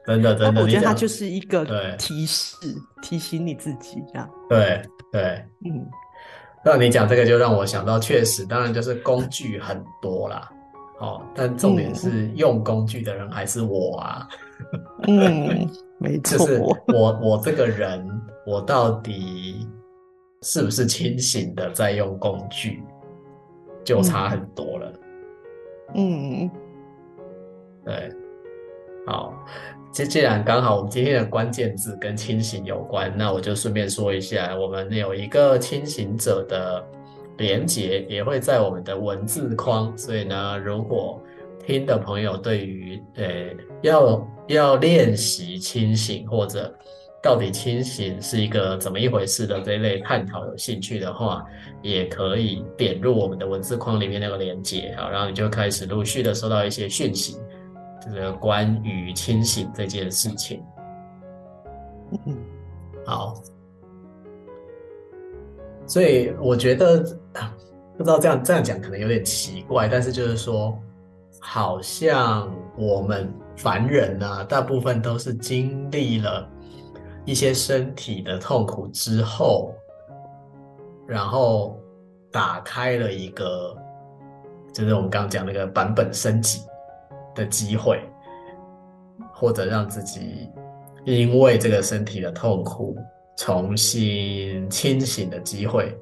[0.06, 1.64] 真的 真的，我觉得它就是一个
[1.96, 2.54] 提示，
[3.00, 4.28] 提醒你自己这样。
[4.46, 5.88] 对对，嗯，
[6.62, 10.46] 那你讲这个就让我想到，确实，当然就是工具很多啦，
[11.00, 14.28] 哦，但重点是用工具的人还是我啊。
[15.06, 15.66] 嗯，
[15.98, 18.06] 没错，就是我我这个人，
[18.48, 19.68] 我到底
[20.40, 22.82] 是不是清醒的在用工具？
[23.84, 24.92] 就差很多了，
[25.94, 26.50] 嗯，
[27.84, 28.12] 对，
[29.06, 29.32] 好，
[29.90, 36.84] 既既然刚好我们今天的关键字跟清醒有关，那我就顺便说一下，我们有一个清醒者的
[37.38, 41.22] 连接，也会在我们的文字框，所以呢，如果
[41.66, 43.26] 听的朋友对于呃
[43.82, 46.74] 要要练习清醒或者
[47.20, 51.44] 到底清醒是一个怎么一回事的这一类探讨有兴趣的话，
[51.82, 57.36] 也可以点入我们的文字框里面那个连接，好，然后你就开始陆续的收到一些讯息，
[58.00, 60.62] 这个关于清醒这件事情。
[62.24, 62.36] 嗯，
[63.04, 63.34] 好，
[65.86, 67.00] 所以我觉得
[67.96, 70.78] 不知道这样这样讲可能有点奇怪，但是就是说，
[71.40, 76.48] 好像我们凡人呢、啊，大部分都是经历了。
[77.28, 79.74] 一些身体的痛苦之后，
[81.06, 81.78] 然后
[82.32, 83.76] 打开了一个，
[84.72, 86.62] 就是我们刚刚讲那个版本升级
[87.34, 88.00] 的机会，
[89.34, 90.48] 或者让自己
[91.04, 92.96] 因为这个身体的痛苦
[93.36, 95.94] 重新清醒的机会，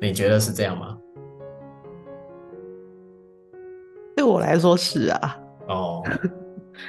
[0.00, 0.98] 你觉得是这样吗？
[4.16, 5.38] 对我来说是啊。
[5.68, 6.02] 哦。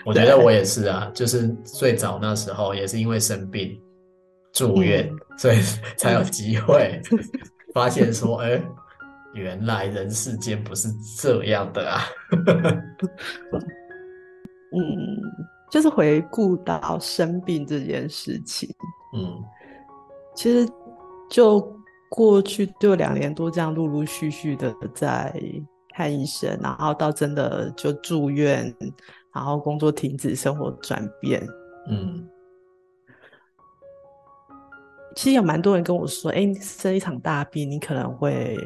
[0.06, 3.80] 我觉得我也是啊，就是最早那时候也是因为生病
[4.54, 5.60] 住院，嗯、所以
[5.98, 7.02] 才有机会
[7.74, 8.64] 发现说，哎、欸，
[9.34, 12.02] 原来人世间不是这样的啊。
[14.72, 14.82] 嗯，
[15.70, 18.70] 就是回顾到生病这件事情，
[19.16, 19.44] 嗯，
[20.36, 20.72] 其实
[21.30, 21.60] 就
[22.10, 25.34] 过去就两年多这样陆陆续续的在
[25.96, 28.74] 看医生，然后到真的就住院。
[29.34, 31.46] 然后工作停止，生活转变。
[31.88, 32.28] 嗯，
[35.16, 38.58] 其实有蛮多人跟我说：“哎，生一场大病，你可能会，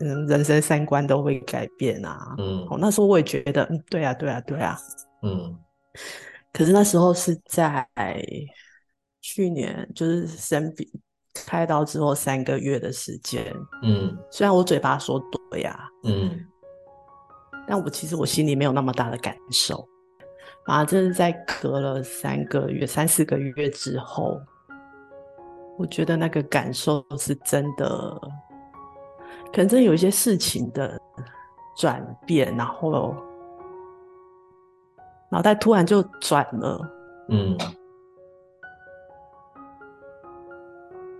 [0.00, 4.78] 嗯，人生三观都会改变啊。”嗯，那时候我也觉得，嗯，对啊，对啊，对啊。
[5.22, 5.56] 嗯，
[6.52, 7.88] 可是那时候是在
[9.20, 10.88] 去年，就是生病
[11.46, 13.44] 开刀之后三个月的时间。
[13.82, 16.46] 嗯，虽然我嘴巴说对呀，嗯。
[17.66, 19.88] 但我其实我心里没有那么大的感受，
[20.66, 24.38] 啊，这是在隔了三个月、三四个月之后，
[25.78, 28.20] 我觉得那个感受是真的，
[29.50, 31.00] 可能真的有一些事情的
[31.76, 33.14] 转变，然后
[35.30, 36.78] 脑袋突然就转了，
[37.30, 37.56] 嗯，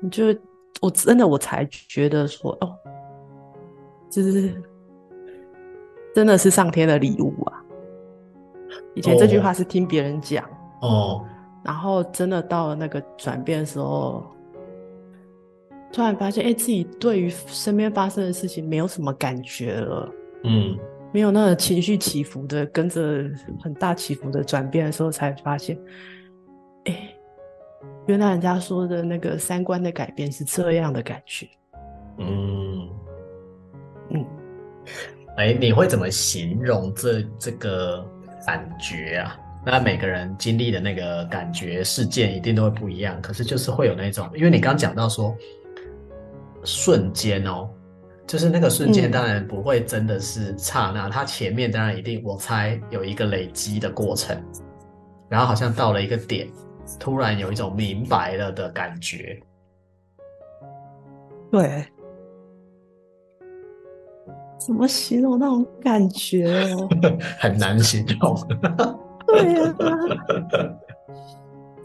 [0.00, 0.24] 你就
[0.82, 2.76] 我真的我才觉得说，哦，
[4.10, 4.62] 就是。
[6.14, 7.60] 真的是上天的礼物啊！
[8.94, 10.48] 以前这句话是听别人讲
[10.80, 11.24] 哦，
[11.64, 14.24] 然后真的到了那个转变的时候，
[15.92, 20.08] 突然发现，哎，自己对于身边发生的事情没有什么感觉了，
[20.44, 20.78] 嗯，
[21.12, 23.28] 没有那个情绪起伏的，跟着
[23.60, 25.76] 很大起伏的转变的时候，才发现，
[26.84, 27.12] 哎，
[28.06, 31.48] 原来人家说的那个三观的改变是这样的感觉，
[32.18, 32.88] 嗯，
[34.10, 34.24] 嗯。
[35.36, 38.06] 哎，你会怎么形容这这个
[38.46, 39.36] 感觉啊？
[39.66, 45.34] 那每个人经历的那个感觉事件一定都会不一样，可是就是会有那种，因为你刚讲到说
[46.64, 47.68] 瞬间哦，
[48.26, 54.40] 就是那个瞬间，当然不会真的是刹那，它前面当然一定，我猜有一个累积的过程，
[55.28, 56.46] 然后好像到了一个点，
[57.00, 59.40] 突然有一种明白了的感觉，
[61.50, 61.84] 对。
[64.58, 66.88] 怎么形容那种感觉哦？
[67.38, 68.36] 很难形容。
[69.26, 69.88] 对呀、啊，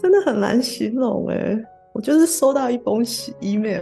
[0.02, 1.58] 真的很难形容哎。
[1.92, 3.04] 我就是收到一封
[3.42, 3.82] email，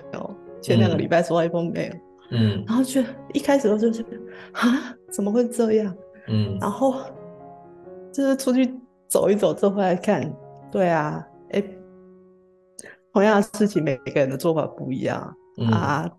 [0.61, 1.93] 前两个礼拜收到一封 mail，
[2.31, 3.01] 嗯，然后就
[3.33, 4.17] 一开始我就觉得
[4.53, 5.93] 啊，怎么会这样？
[6.29, 6.95] 嗯，然后
[8.11, 8.73] 就是出去
[9.07, 10.33] 走一走之后回来看，
[10.71, 11.63] 对啊，哎，
[13.13, 16.09] 同样的事情，每个人的做法不一样、嗯、啊，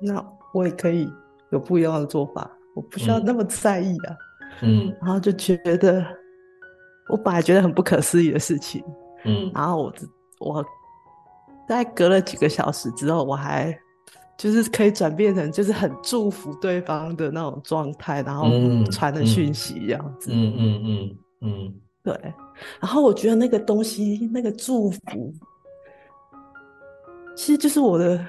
[0.00, 0.22] 那
[0.52, 1.08] 我也可以
[1.50, 4.16] 有不一样的做法，我不需要那么在意啊，
[4.62, 6.04] 嗯，然后就觉得
[7.08, 8.84] 我本来觉得很不可思议的事情，
[9.24, 9.92] 嗯，然后我
[10.40, 10.62] 我
[11.68, 13.76] 大概隔了几个小时之后，我还
[14.36, 18.48] 就是可以转变成就是很祝福对方的那种状态，然后
[18.90, 20.14] 传的讯息这样。
[20.18, 21.16] 子，嗯嗯嗯嗯。
[21.40, 21.74] 嗯嗯。
[22.02, 22.14] 对，
[22.78, 25.34] 然后我觉得那个东西，那个祝福，
[27.34, 28.24] 其实就是我的，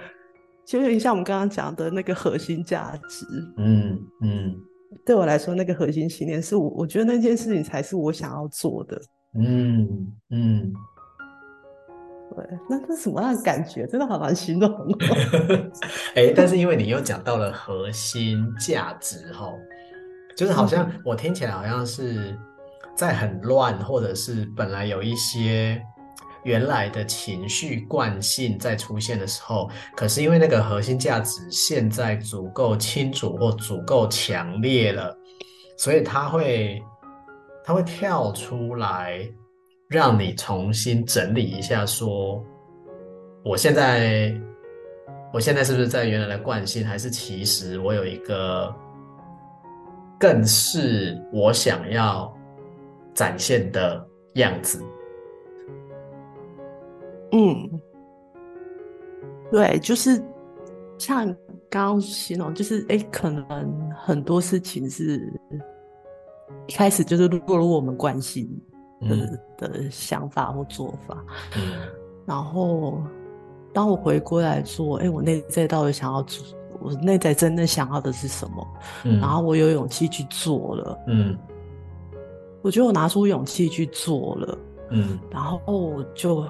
[0.68, 3.26] 就有点像我们刚刚讲的那个核心价值。
[3.58, 4.56] 嗯嗯，
[5.06, 9.02] 对我来说，那个核心信念是我，我觉得那件事情才是我想要做的。
[9.40, 9.88] 嗯
[10.30, 10.74] 嗯，
[12.36, 13.88] 对，那是什么样的感觉？
[13.88, 14.70] 真的好难形容。
[16.16, 19.52] 哎，但是因为你又讲到了核心价值，哈，
[20.36, 22.38] 就是好像我听起来好像是。
[22.96, 25.80] 在很乱，或者是本来有一些
[26.44, 35.18] 原来的情绪惯性在出现的时候，可是因为那个核心价值现在足够清楚或足够强烈了，
[35.78, 36.82] 所以它会
[37.64, 39.20] 它会跳出来，
[39.90, 42.44] 让你重新整理一下，说
[43.44, 44.34] 我现在
[45.34, 48.74] 我现在是不是在原来的惯性，还是其实我有一个
[50.20, 52.34] 更是我想要。
[53.18, 54.80] 展现的样子，
[57.32, 57.82] 嗯，
[59.52, 60.24] 对，就是
[60.98, 61.26] 像
[61.70, 65.32] 刚刚形容，就是哎，可能很多事情是
[66.68, 68.50] 一开始就是落入我们关系
[69.02, 71.24] 的、嗯、的想法或做法，
[71.56, 71.74] 嗯，
[72.26, 73.02] 然后
[73.74, 76.46] 当我回过来说，哎，我内在到底想要做，
[76.80, 78.68] 我内在真的想要的是什么？
[79.04, 81.38] 嗯，然后我有勇气去做了，嗯。
[82.64, 84.58] 我觉得我拿出勇气去做了，
[84.90, 86.44] 嗯，然后我就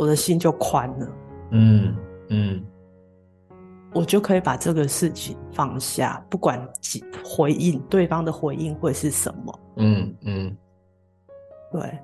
[0.00, 1.08] 我的心就宽了，
[1.50, 1.94] 嗯
[2.30, 2.64] 嗯，
[3.92, 6.66] 我就可以把这个事情放下，不管
[7.22, 10.56] 回应对方的回应会是什么，嗯嗯，
[11.70, 11.98] 对，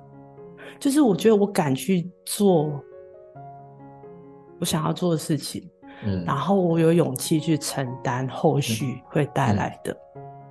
[0.77, 2.79] 就是我觉得我敢去做
[4.59, 5.67] 我想要做的事情，
[6.05, 9.97] 嗯，然后我有勇气去承担后续会带来的，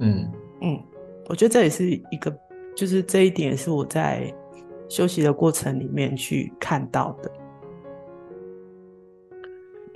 [0.01, 0.19] 嗯。
[0.19, 0.33] 嗯。
[0.63, 0.83] 嗯
[1.29, 2.37] 我觉得这也是一个，
[2.75, 4.33] 就是这一点是我在
[4.89, 7.31] 休息的过程里面去看到的。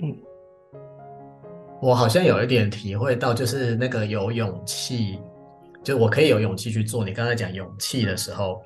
[0.01, 0.17] 嗯，
[1.81, 5.19] 我好像有一点体会到，就是那个有勇气，
[5.83, 7.05] 就我可以有勇气去做。
[7.05, 8.61] 你刚才讲勇气的时候，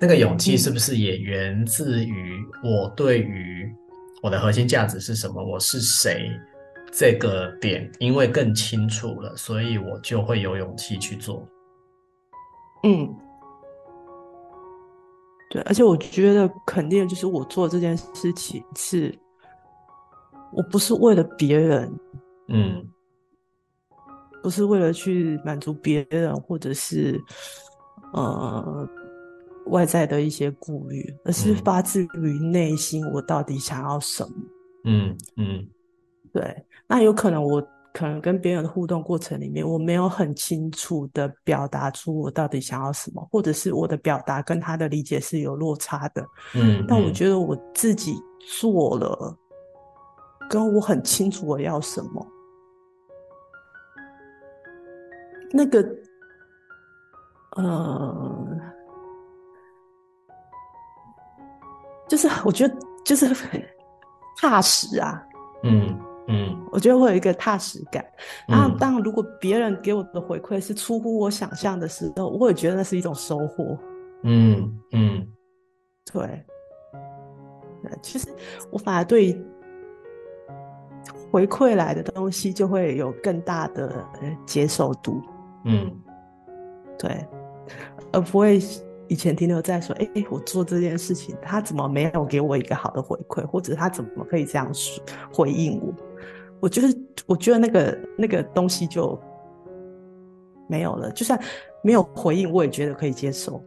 [0.00, 3.72] 那个勇气是不是也源自于我对于
[4.22, 5.42] 我的核心价值是什么？
[5.44, 6.28] 我是谁？
[6.92, 11.42] 这个点因为更清楚了，所以我就会有勇气去做。
[12.82, 13.08] 嗯，
[15.48, 19.14] 对，而且我觉得肯定就是我做这件事情是，
[20.52, 21.92] 我不是为了别人，
[22.48, 22.86] 嗯，
[24.42, 27.20] 不是为了去满足别人或者是
[28.12, 28.88] 呃
[29.66, 34.30] 外在的一些顾虑，而是发自于内心，我到底想要什么？
[34.84, 35.66] 嗯嗯，
[36.32, 37.66] 对，那有可能我。
[37.94, 46.22] 可能跟别人的互动过程里面，我没有很清楚的表达出我到底想要什么，或者是我的表达跟他的理解是有落差的。
[46.54, 48.14] 嗯，嗯，但我觉得我自己
[48.58, 49.36] 做了，
[50.52, 52.26] 跟我很清楚我要什么，
[55.50, 55.82] 那个，
[57.56, 58.60] 呃，
[62.06, 63.34] 就是我觉得就是
[64.36, 65.26] 踏实啊。
[65.62, 65.98] 嗯。
[66.28, 68.04] 嗯，我觉得会有一个踏实感。
[68.46, 73.76] 然后，当如果别人给我的回馈是出乎我想象的时候，我也觉得那是一种收获。
[74.22, 75.26] 嗯嗯，
[76.12, 76.44] 对。
[78.00, 78.28] 其实
[78.70, 79.36] 我反而对
[81.32, 84.06] 回馈来的东西就会有更大的
[84.46, 85.20] 接受度。
[85.64, 85.90] 嗯，
[86.96, 87.26] 对，
[88.12, 88.60] 而不会。
[89.08, 95.92] 以前停留在说，哎、欸，我做这件事情，他怎么没有给我一个好的回馈，或者他怎么可以这样说回应我？
[96.60, 99.20] 我觉得，我觉得那个那个东西就
[100.66, 101.12] 没有了。
[101.12, 101.38] 就算
[101.82, 103.62] 没有回应，我也觉得可以接受。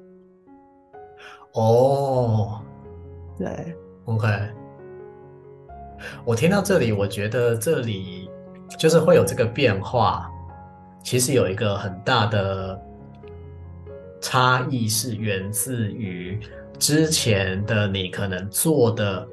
[1.53, 2.59] 哦，
[3.38, 4.28] 对，OK。
[6.24, 8.30] 我听到这里，我觉得这里
[8.78, 10.30] 就是会有这个变化，
[11.03, 12.82] 其实有一个很大的。
[14.22, 16.39] 差异是源自于
[16.80, 19.28] 之前的你可能做的，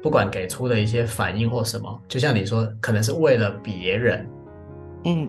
[0.00, 4.28] 不管给出的一些反应或什么，就像你说，可能是为了别人，
[5.06, 5.28] 嗯，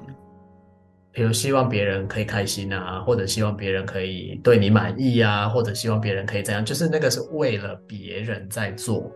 [1.12, 9.12] 比如希望别人可以开心啊，或者希望别人可以对你满意啊，或者希望别人可以怎样，就是那个是为了别人在做。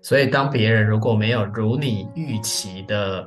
[0.00, 3.26] 所以当别人如果没有如你预期的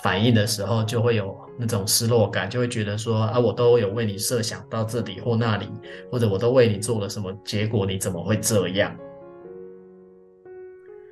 [0.00, 5.68] 反应的时候，就会有那种失落感，就会觉得说啊，我都有为你设想到这里或那里，
[6.10, 8.96] 或者我都为你做了什么，结果你怎么会这样？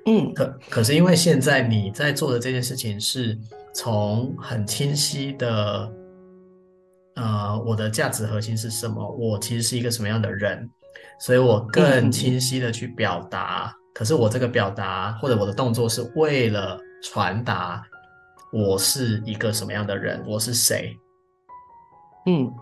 [0.06, 3.38] 嗯，可可是因为现在你在做的这件事情是
[3.72, 5.92] 从很清晰的，
[7.14, 9.08] 呃，我的价值核心是什么？
[9.12, 10.68] 我其实是一个什么样的人？
[11.20, 13.72] 所以我更清晰的去表达。
[13.92, 17.82] 嗯、可是我这个表达或者我的动作是为了传达
[18.52, 20.22] 我是一个什么样的人？
[20.26, 20.96] 我是谁？
[22.26, 22.52] 嗯，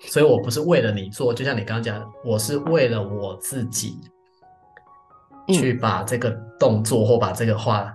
[0.00, 3.98] 所以我不是为了你做，就像你刚刚讲，我是为了我自己。
[5.48, 7.94] 去把这个动作或把这个话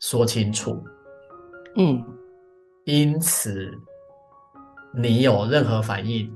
[0.00, 0.82] 说清楚，
[1.76, 2.04] 嗯，
[2.86, 3.70] 因此
[4.92, 6.28] 你有任何反应，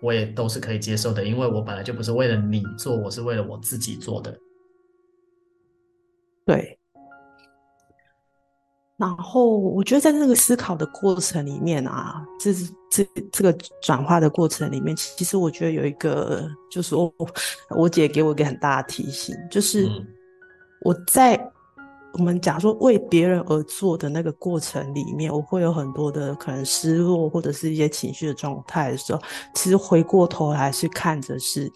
[0.00, 4.36] 我也都是可以接受的，因为我本来就不是为了你做，我是为了我自己做的。
[6.46, 6.78] 对。
[8.96, 17.14] 然后我觉得在那个思考的过程里面啊，这是这这个转化的过程里面，其实我觉得有一个，就是我
[17.76, 19.88] 我姐给我一个很大的提醒，就是
[20.80, 21.36] 我在
[22.14, 29.20] 我们假如说为别人而做的那个过程里面，我会有很多的可能失落或者是一些情绪的状态的时候，
[29.54, 31.70] 其实回过头来是看着是，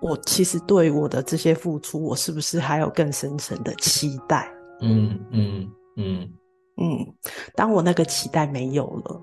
[0.00, 4.48] 我其实对我的这些付出，我是不是还有更深层的期待？
[4.80, 6.32] 嗯嗯嗯
[6.76, 7.14] 嗯，
[7.54, 9.20] 当我那个期待没有了，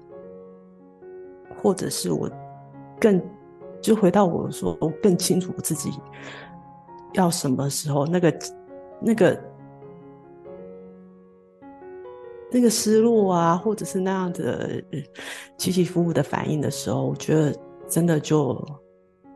[1.62, 2.30] 或者是我
[3.00, 3.22] 更
[3.82, 5.92] 就回到我说，我更清楚我自己
[7.14, 8.40] 要什么时候，那个
[9.02, 9.42] 那个
[12.52, 14.84] 那个失落啊，或者是那样的
[15.58, 17.56] 起起伏伏的反应的时候，我觉得
[17.88, 18.62] 真的就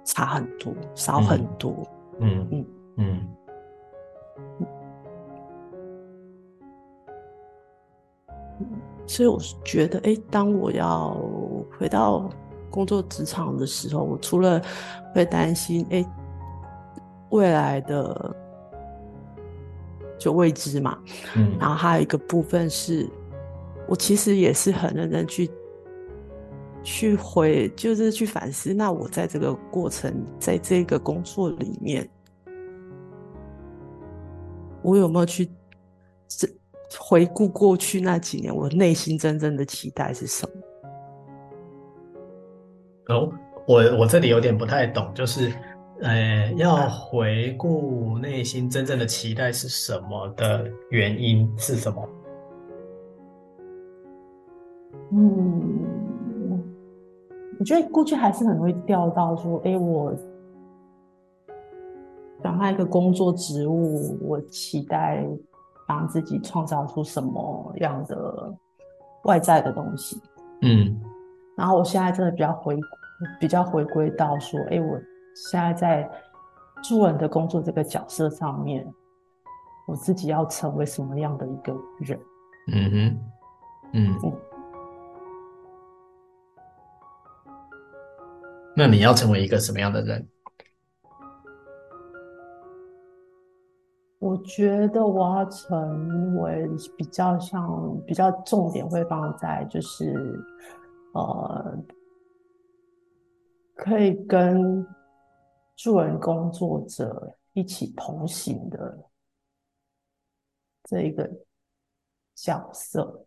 [0.03, 1.73] 差很多，少很多。
[2.19, 2.65] 嗯嗯
[2.97, 3.27] 嗯。
[8.59, 8.67] 嗯
[9.07, 11.15] 所以我是觉得，哎，当我要
[11.77, 12.27] 回到
[12.71, 14.59] 工作职场的时候，我除了
[15.13, 16.03] 会担心，哎，
[17.29, 18.35] 未来的
[20.17, 20.97] 就未知嘛，
[21.35, 23.07] 嗯，然后还有一个部分是，
[23.87, 25.49] 我其实也是很认真去
[26.83, 32.07] 去回，就是去反思，那我在这个过程，在这个工作里面，
[34.81, 35.49] 我有没有去
[36.27, 36.47] 这？
[36.97, 40.53] 回顾过去那几年，我内心真正的期待是什么？
[43.13, 43.33] 哦，
[43.67, 45.51] 我我这里有点不太懂，就是，
[46.01, 52.09] 呃，要回顾内心真正的期待是什么的原因是什么？
[55.11, 56.63] 嗯，
[57.59, 60.13] 我觉得过去还是很容易掉到说，哎，我
[62.41, 65.25] 转换一个工作职务，我期待。
[65.87, 68.51] 帮自己创造出什么样的
[69.25, 70.19] 外在的东西？
[70.63, 70.99] 嗯，
[71.55, 72.75] 然后我现在真的比较回
[73.39, 74.99] 比较回归到说，哎，我
[75.35, 76.09] 现在在
[76.81, 78.87] 助人的工作这个角色上面，
[79.85, 82.19] 我自己要成为什么样的一个人？
[82.71, 83.19] 嗯哼，
[83.93, 84.33] 嗯，嗯，
[88.75, 90.27] 那你要成为一个什么样的人？
[94.19, 96.67] 我觉得我要成为
[96.97, 100.41] 比较像比较重点会放在就是
[101.13, 101.77] 呃，
[103.75, 104.83] 可以跟
[105.75, 109.09] 助人工作者一起同行的
[110.83, 111.29] 这一个
[112.35, 113.25] 角色。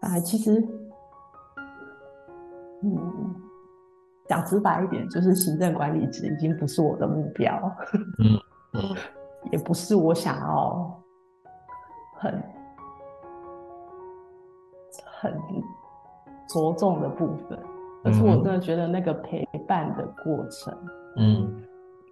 [0.00, 0.60] 啊，其实，
[2.82, 3.44] 嗯。
[4.28, 7.74] 讲直白一点，就是行政管理职已经不是我的目标，
[8.18, 8.38] 嗯
[8.74, 8.94] 嗯，
[9.50, 11.02] 也不是我想要
[12.18, 12.30] 很
[15.06, 15.32] 很
[16.46, 17.58] 着重的部分，
[18.04, 20.76] 可是我真的觉得那个陪伴的过程，
[21.16, 21.62] 嗯，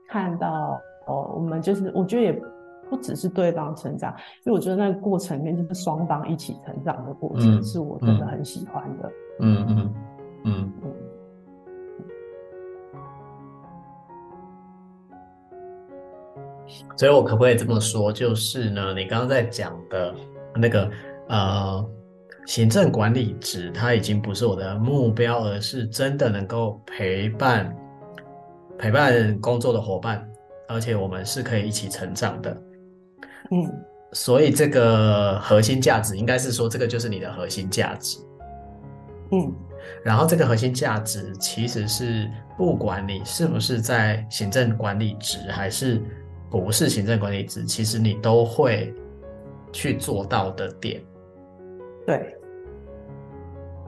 [0.09, 2.43] 看到哦，我们就是我觉得也
[2.91, 4.15] 不只是对方成长，
[4.45, 9.11] 因为我觉得那个过程里面就是双方一起成长的过程，是我真的很喜欢的，
[9.41, 9.95] 嗯嗯
[10.45, 10.93] 嗯嗯。
[16.97, 18.11] 所以，我可不可以这么说？
[18.13, 20.15] 就是呢，你刚刚在讲的
[20.55, 20.91] 那个
[21.29, 21.87] 呃，
[22.47, 27.77] 行政管理职，它已经不是我的目标，而是真的能够陪伴
[28.79, 30.27] 陪伴工作的伙伴，
[30.69, 32.57] 而且我们是可以一起成长的。
[33.51, 33.69] 嗯，
[34.13, 38.19] 所以这个核心价值应该是说，这个就是你的核心价值。
[39.33, 39.53] 嗯，
[40.05, 46.01] 然后这个核心价值其实是不管你是不是在行政管理职，还是
[46.49, 48.95] 不是行政管理职，其实你都会
[49.73, 51.03] 去做到的点。
[52.07, 52.35] 对。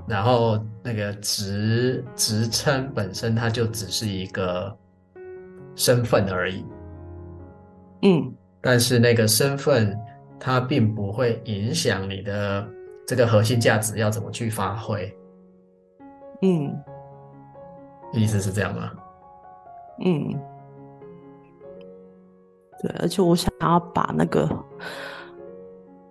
[0.07, 4.75] 然后那个职职称本身，它就只是一个
[5.77, 6.65] 身份而已。
[8.03, 9.99] 嗯，但是那个身份，
[10.41, 12.67] 它并不会影响你的
[13.07, 15.15] 这个核心价值要怎么去发挥。
[16.43, 16.75] 嗯，
[18.13, 18.93] 意思是这样吗？
[20.05, 20.31] 嗯，
[22.81, 24.49] 对，而且我想要把那个，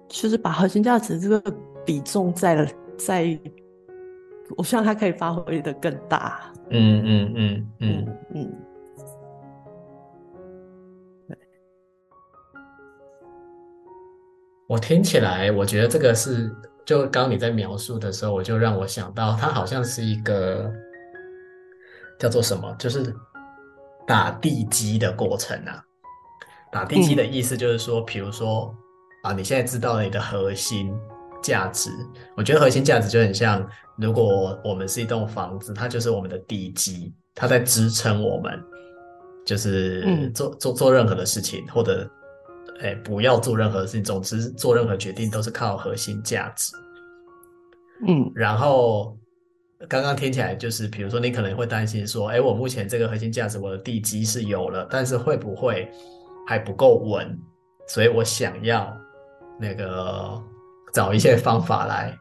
[0.10, 1.42] 就是把核心价值这个
[1.88, 3.40] 比重在在。
[4.56, 6.54] 我希望他可以发挥的更大。
[6.70, 8.56] 嗯嗯嗯嗯嗯。
[11.28, 11.38] 对。
[14.70, 16.50] 我听起来，我觉得这个是，
[16.86, 20.72] 就刚你在描述的时候，我就让我想到，它好像是一个
[22.18, 23.14] 叫做什么，就是
[24.06, 25.84] 打地基的过程啊。
[26.72, 28.74] 打地基的意思就是说，比如说
[29.24, 30.98] 啊，你现在知道了你的核心。
[31.42, 31.92] 价值，
[32.36, 33.66] 我觉得核心价值就很像，
[33.98, 38.60] 如果我们是一栋房子，它就是我们的地基，它在支撑我们，
[39.46, 42.10] 就是做做做任何的事情，或者，
[42.82, 46.76] 哎，不要做任何事情，总之做任何决定都是靠核心价值。
[48.08, 49.18] 嗯，然后
[49.88, 55.90] 刚刚听起来就是，比如说你可能会担心说，哎，我目前这个核心价值，我的地基是有了，但是会不会
[56.46, 57.38] 还不够稳？
[57.88, 58.96] 所以我想要
[59.60, 60.44] 那个。
[60.94, 62.18] 找一些方法来，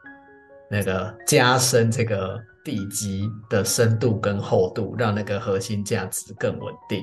[0.70, 7.02] 那个加深这个地基的深度跟厚度，让那个核心价值更稳定。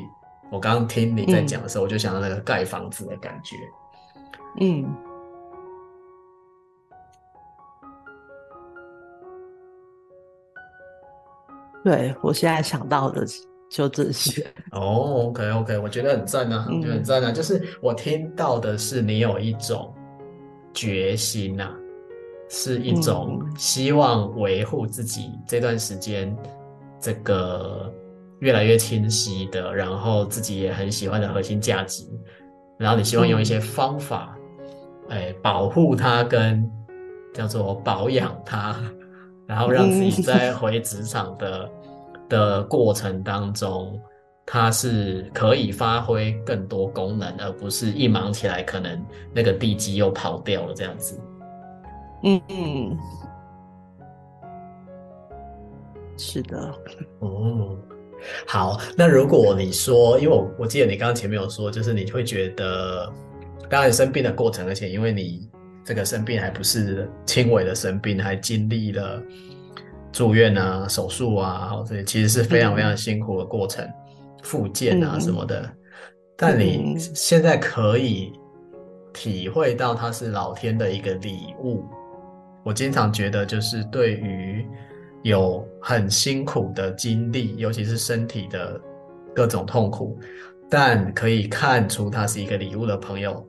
[0.52, 3.56] 我刚刚听你在讲的时候，嗯、我就想到那个盖房子的感觉。
[4.60, 4.86] 嗯，
[11.84, 13.26] 对，我现在想到的
[13.72, 14.46] 就这些。
[14.74, 17.32] 哦，OK OK，我觉得很赞啊，我觉得很赞啊。
[17.32, 19.92] 就是我听到的是你有一种。
[20.74, 21.76] 决心呐、啊，
[22.50, 26.36] 是一种希望维护自己这段时间
[27.00, 27.94] 这个
[28.40, 32.04] 越来越清晰的，然后自己也很喜欢的核心价值，
[32.78, 34.38] 然后你希望用一些方法，
[35.10, 36.70] 哎，保护它跟
[37.34, 38.76] 叫做保养它，
[39.48, 41.70] 然后让自己在回职场的
[42.30, 44.00] 的过程当中。
[44.46, 51.20] 它是可以发挥更多功能，而不是一忙起来可能那个地基又跑掉了这样子。
[52.24, 52.98] 嗯嗯，
[56.18, 56.76] 是的。
[57.20, 57.78] 哦，
[58.46, 58.80] 好。
[58.98, 63.12] 那如果你说，因为我我记得你刚刚前面有说，就是你会觉得，
[63.70, 65.50] 当然生病的过程，而且因为你
[65.84, 69.22] 这个生病还不是轻微的生病，还经历了
[70.12, 73.84] 住院啊、手术啊，这些其实是非常非常辛苦的过程。
[73.86, 73.94] 嗯
[74.44, 75.78] 复健啊什么的，嗯、
[76.38, 78.32] 但你现在可以
[79.12, 81.84] 体会到它是老天的一个礼物。
[82.64, 84.68] 我经常觉得，就是对于
[85.24, 88.80] 有很辛苦的经历，尤其是身体的
[89.34, 90.20] 各种痛苦，
[90.70, 93.46] 但可以看出它是一个礼物的朋友，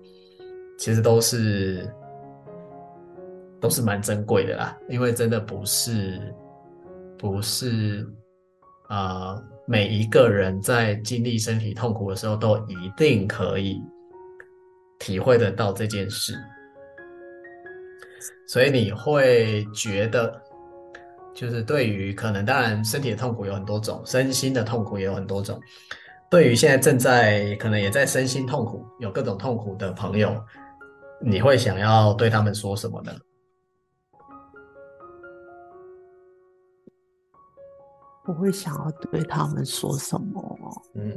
[0.79, 1.93] 其实都是
[3.61, 4.79] 都是蛮珍贵的啦。
[4.89, 6.21] 因为真的不是
[7.19, 8.07] 不是
[8.89, 9.35] 啊。
[9.35, 13.81] 呃每一个人在经历身体痛苦的时候，都一定可以
[14.99, 16.35] 体会得到这件事，
[18.47, 20.39] 所以你会觉得，
[21.35, 25.59] 就是对于可能，当然身体的痛苦有很多种，身心的痛苦也有很多种。
[26.31, 30.35] 对于现在正在可能也在身心痛苦、有各种痛苦的朋友，
[31.21, 33.13] 你会想要对他们说什么呢？
[38.27, 40.83] 我会想要对他们说什么？
[40.95, 41.13] 嗯，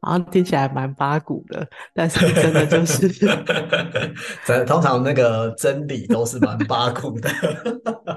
[0.00, 3.08] 好像听起来蛮八股的，但是真的就是，
[4.66, 7.30] 通常那个真理都是蛮八股的，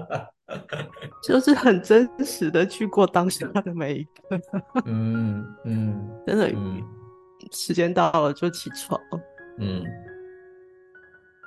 [1.23, 4.11] 就是很真实的去过当下的每一个。
[4.86, 6.84] 嗯嗯，真的，嗯，
[7.51, 8.99] 时间到了就起床。
[9.59, 9.82] 嗯，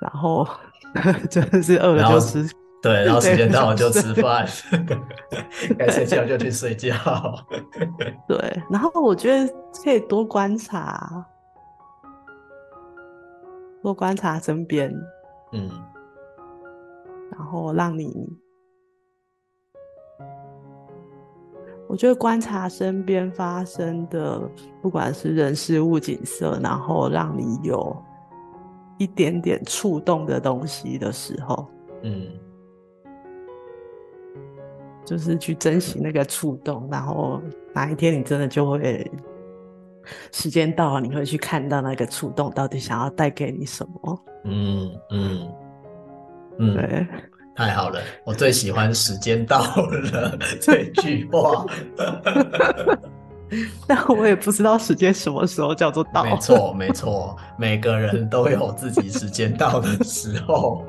[0.00, 0.46] 然后。
[1.30, 2.48] 真的是饿了就吃，
[2.82, 4.48] 对，然后 时间到了就吃饭，
[5.78, 6.94] 该睡觉就去睡觉。
[8.26, 11.26] 对，然后我觉得可以多观察，
[13.82, 14.90] 多观察身边，
[15.52, 15.68] 嗯，
[17.32, 18.34] 然后让你
[21.86, 24.40] 我觉得观察身边发生的，
[24.80, 27.94] 不管是人事物景色，然后让你有
[28.98, 31.66] 一点点触动的东西的时候，
[32.02, 32.28] 嗯，
[35.04, 37.40] 就是去珍惜那个触动，然后
[37.74, 39.10] 哪一天你真的就会
[40.32, 44.24] 时间到了，你会去看到那个触动到底想要带给你什么。
[44.44, 45.48] 嗯嗯
[46.58, 47.06] 嗯，对。
[47.54, 51.66] 太好了，我最喜欢“时间到了”这句话。
[53.86, 56.24] 但我也不知道时间什么时候叫做到。
[56.24, 60.84] 没错，没错，每个人都有自己时间到的时候。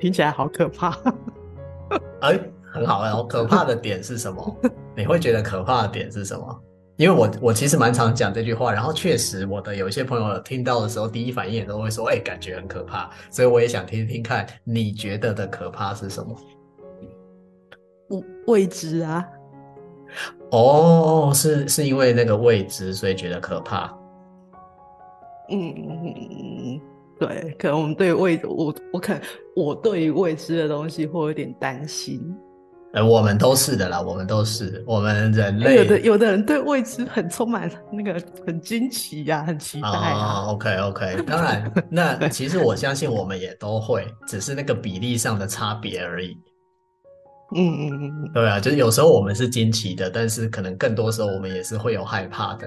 [0.00, 0.90] 听起来好可怕。
[2.20, 3.22] 哎、欸，很好啊。
[3.28, 4.56] 可怕的点是什么？
[4.96, 6.62] 你会觉得可怕的点是什么？
[6.96, 16.36] 因为我我其实蛮常讲这句话，然后确实我的有一些朋友听到的时候，第一反应也都会说，哎、欸，感觉很可怕，所以我也想听听看你觉得的可怕是什么？
[18.10, 19.26] 未未知啊？
[20.50, 23.92] 哦，是是因为那个未知，所以觉得可怕？
[25.50, 26.80] 嗯，
[27.18, 29.22] 对，可能我们对未我我可能
[29.54, 32.34] 我对于未知的东西会有点担心。
[32.94, 35.74] 呃，我们都是的啦，我们都是，我们人类。
[35.74, 40.44] 有的有的人对未知很充满那个很惊奇呀、啊，很期待啊。
[40.46, 46.38] 哦、OK OK，当然， 那其实我相信我们也都会，只是那个比例上的差别而已。
[47.56, 52.66] 嗯嗯嗯，对啊，就是有时候我们是惊奇的，但是可能更多时候我们也是会有害怕的。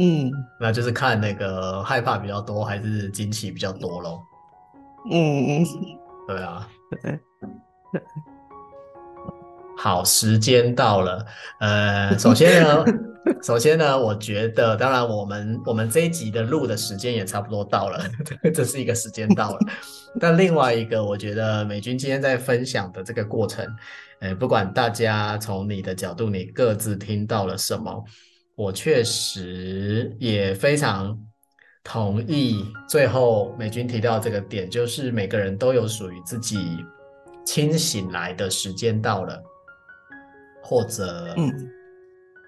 [0.00, 4.22] 嗯，那就是看那个害怕比较多还是惊奇比较多咯。
[5.10, 5.66] 嗯嗯，
[6.26, 6.68] 对啊。
[7.02, 7.18] 对。
[9.82, 11.26] 好，时间到了。
[11.58, 12.84] 呃，首先呢，
[13.42, 17.98] 首先呢，我觉得，当然，我们我们这一集的录的时间也差不多到了，
[18.54, 19.58] 这是一个时间到了。
[20.20, 23.66] 但另外一个，我觉得美军今天在分享的这个过程，
[24.20, 28.04] 呃，不管大家从你的角度，你各自听到了什么，
[28.54, 31.18] 我确实也非常
[31.82, 32.64] 同意。
[32.88, 36.84] 最后，美军提到这个点，就是每个人都有属于自己
[37.44, 39.42] 清醒来的时间到了。
[40.62, 41.70] 或者，嗯，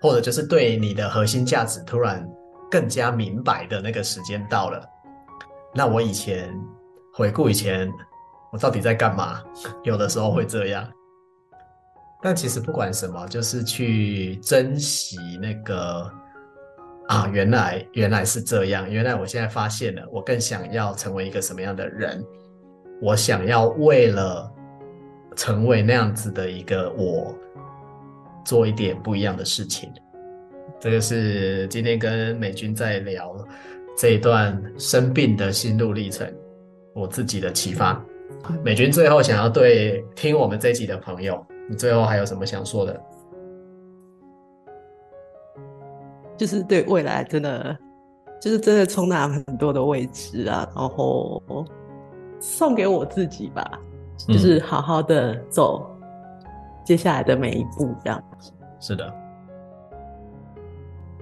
[0.01, 2.27] 或者就是对你的核心价值突然
[2.71, 4.83] 更加明白的那个时间到了。
[5.75, 6.55] 那我以前
[7.13, 7.91] 回顾以前，
[8.53, 9.43] 我到底在干嘛？
[9.85, 10.89] 有的时候会这样。
[12.23, 16.11] 但其实不管什么，就是去珍惜那个
[17.09, 18.91] 啊，原来原来是这样。
[18.91, 22.25] 原来我现在发现了，我更想要成为一个什么样的人？
[23.03, 24.51] 我想要为了
[25.37, 27.35] 成为那样子的一个我。
[28.45, 29.91] 做一点不一样的事情，
[30.79, 33.37] 这个是今天跟美军在聊
[33.97, 36.31] 这一段生病的心路历程，
[36.95, 38.05] 我自己的启发。
[38.63, 43.01] 美军最后想要对听我们这一集的朋友，你最后还有什么想说的？
[46.37, 47.79] 就是对未来真的，
[48.41, 51.41] 就是真的充满很多的未知啊，然后
[52.41, 53.81] 送给我自己吧，
[54.27, 55.94] 就是好好的走。
[56.85, 59.13] 接下来的每一步，这样子是的，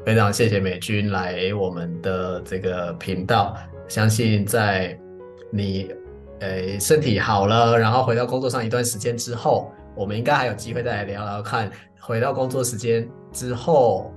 [0.05, 3.57] 非常谢谢美君来我们的这个频道。
[3.89, 4.99] 相信在
[5.51, 5.95] 你
[6.41, 14.11] 呃身体好了，然后回到工作上一段时间之后，我们应该还有机会再来聊聊看，回到工作时间之后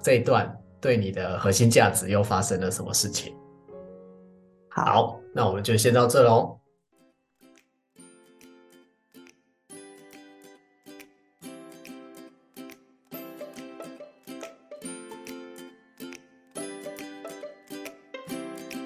[0.00, 0.50] 这一段
[0.80, 3.34] 对你的核心价值又发生了什么事情。
[4.68, 6.59] 好，好，那我们就先到这喽。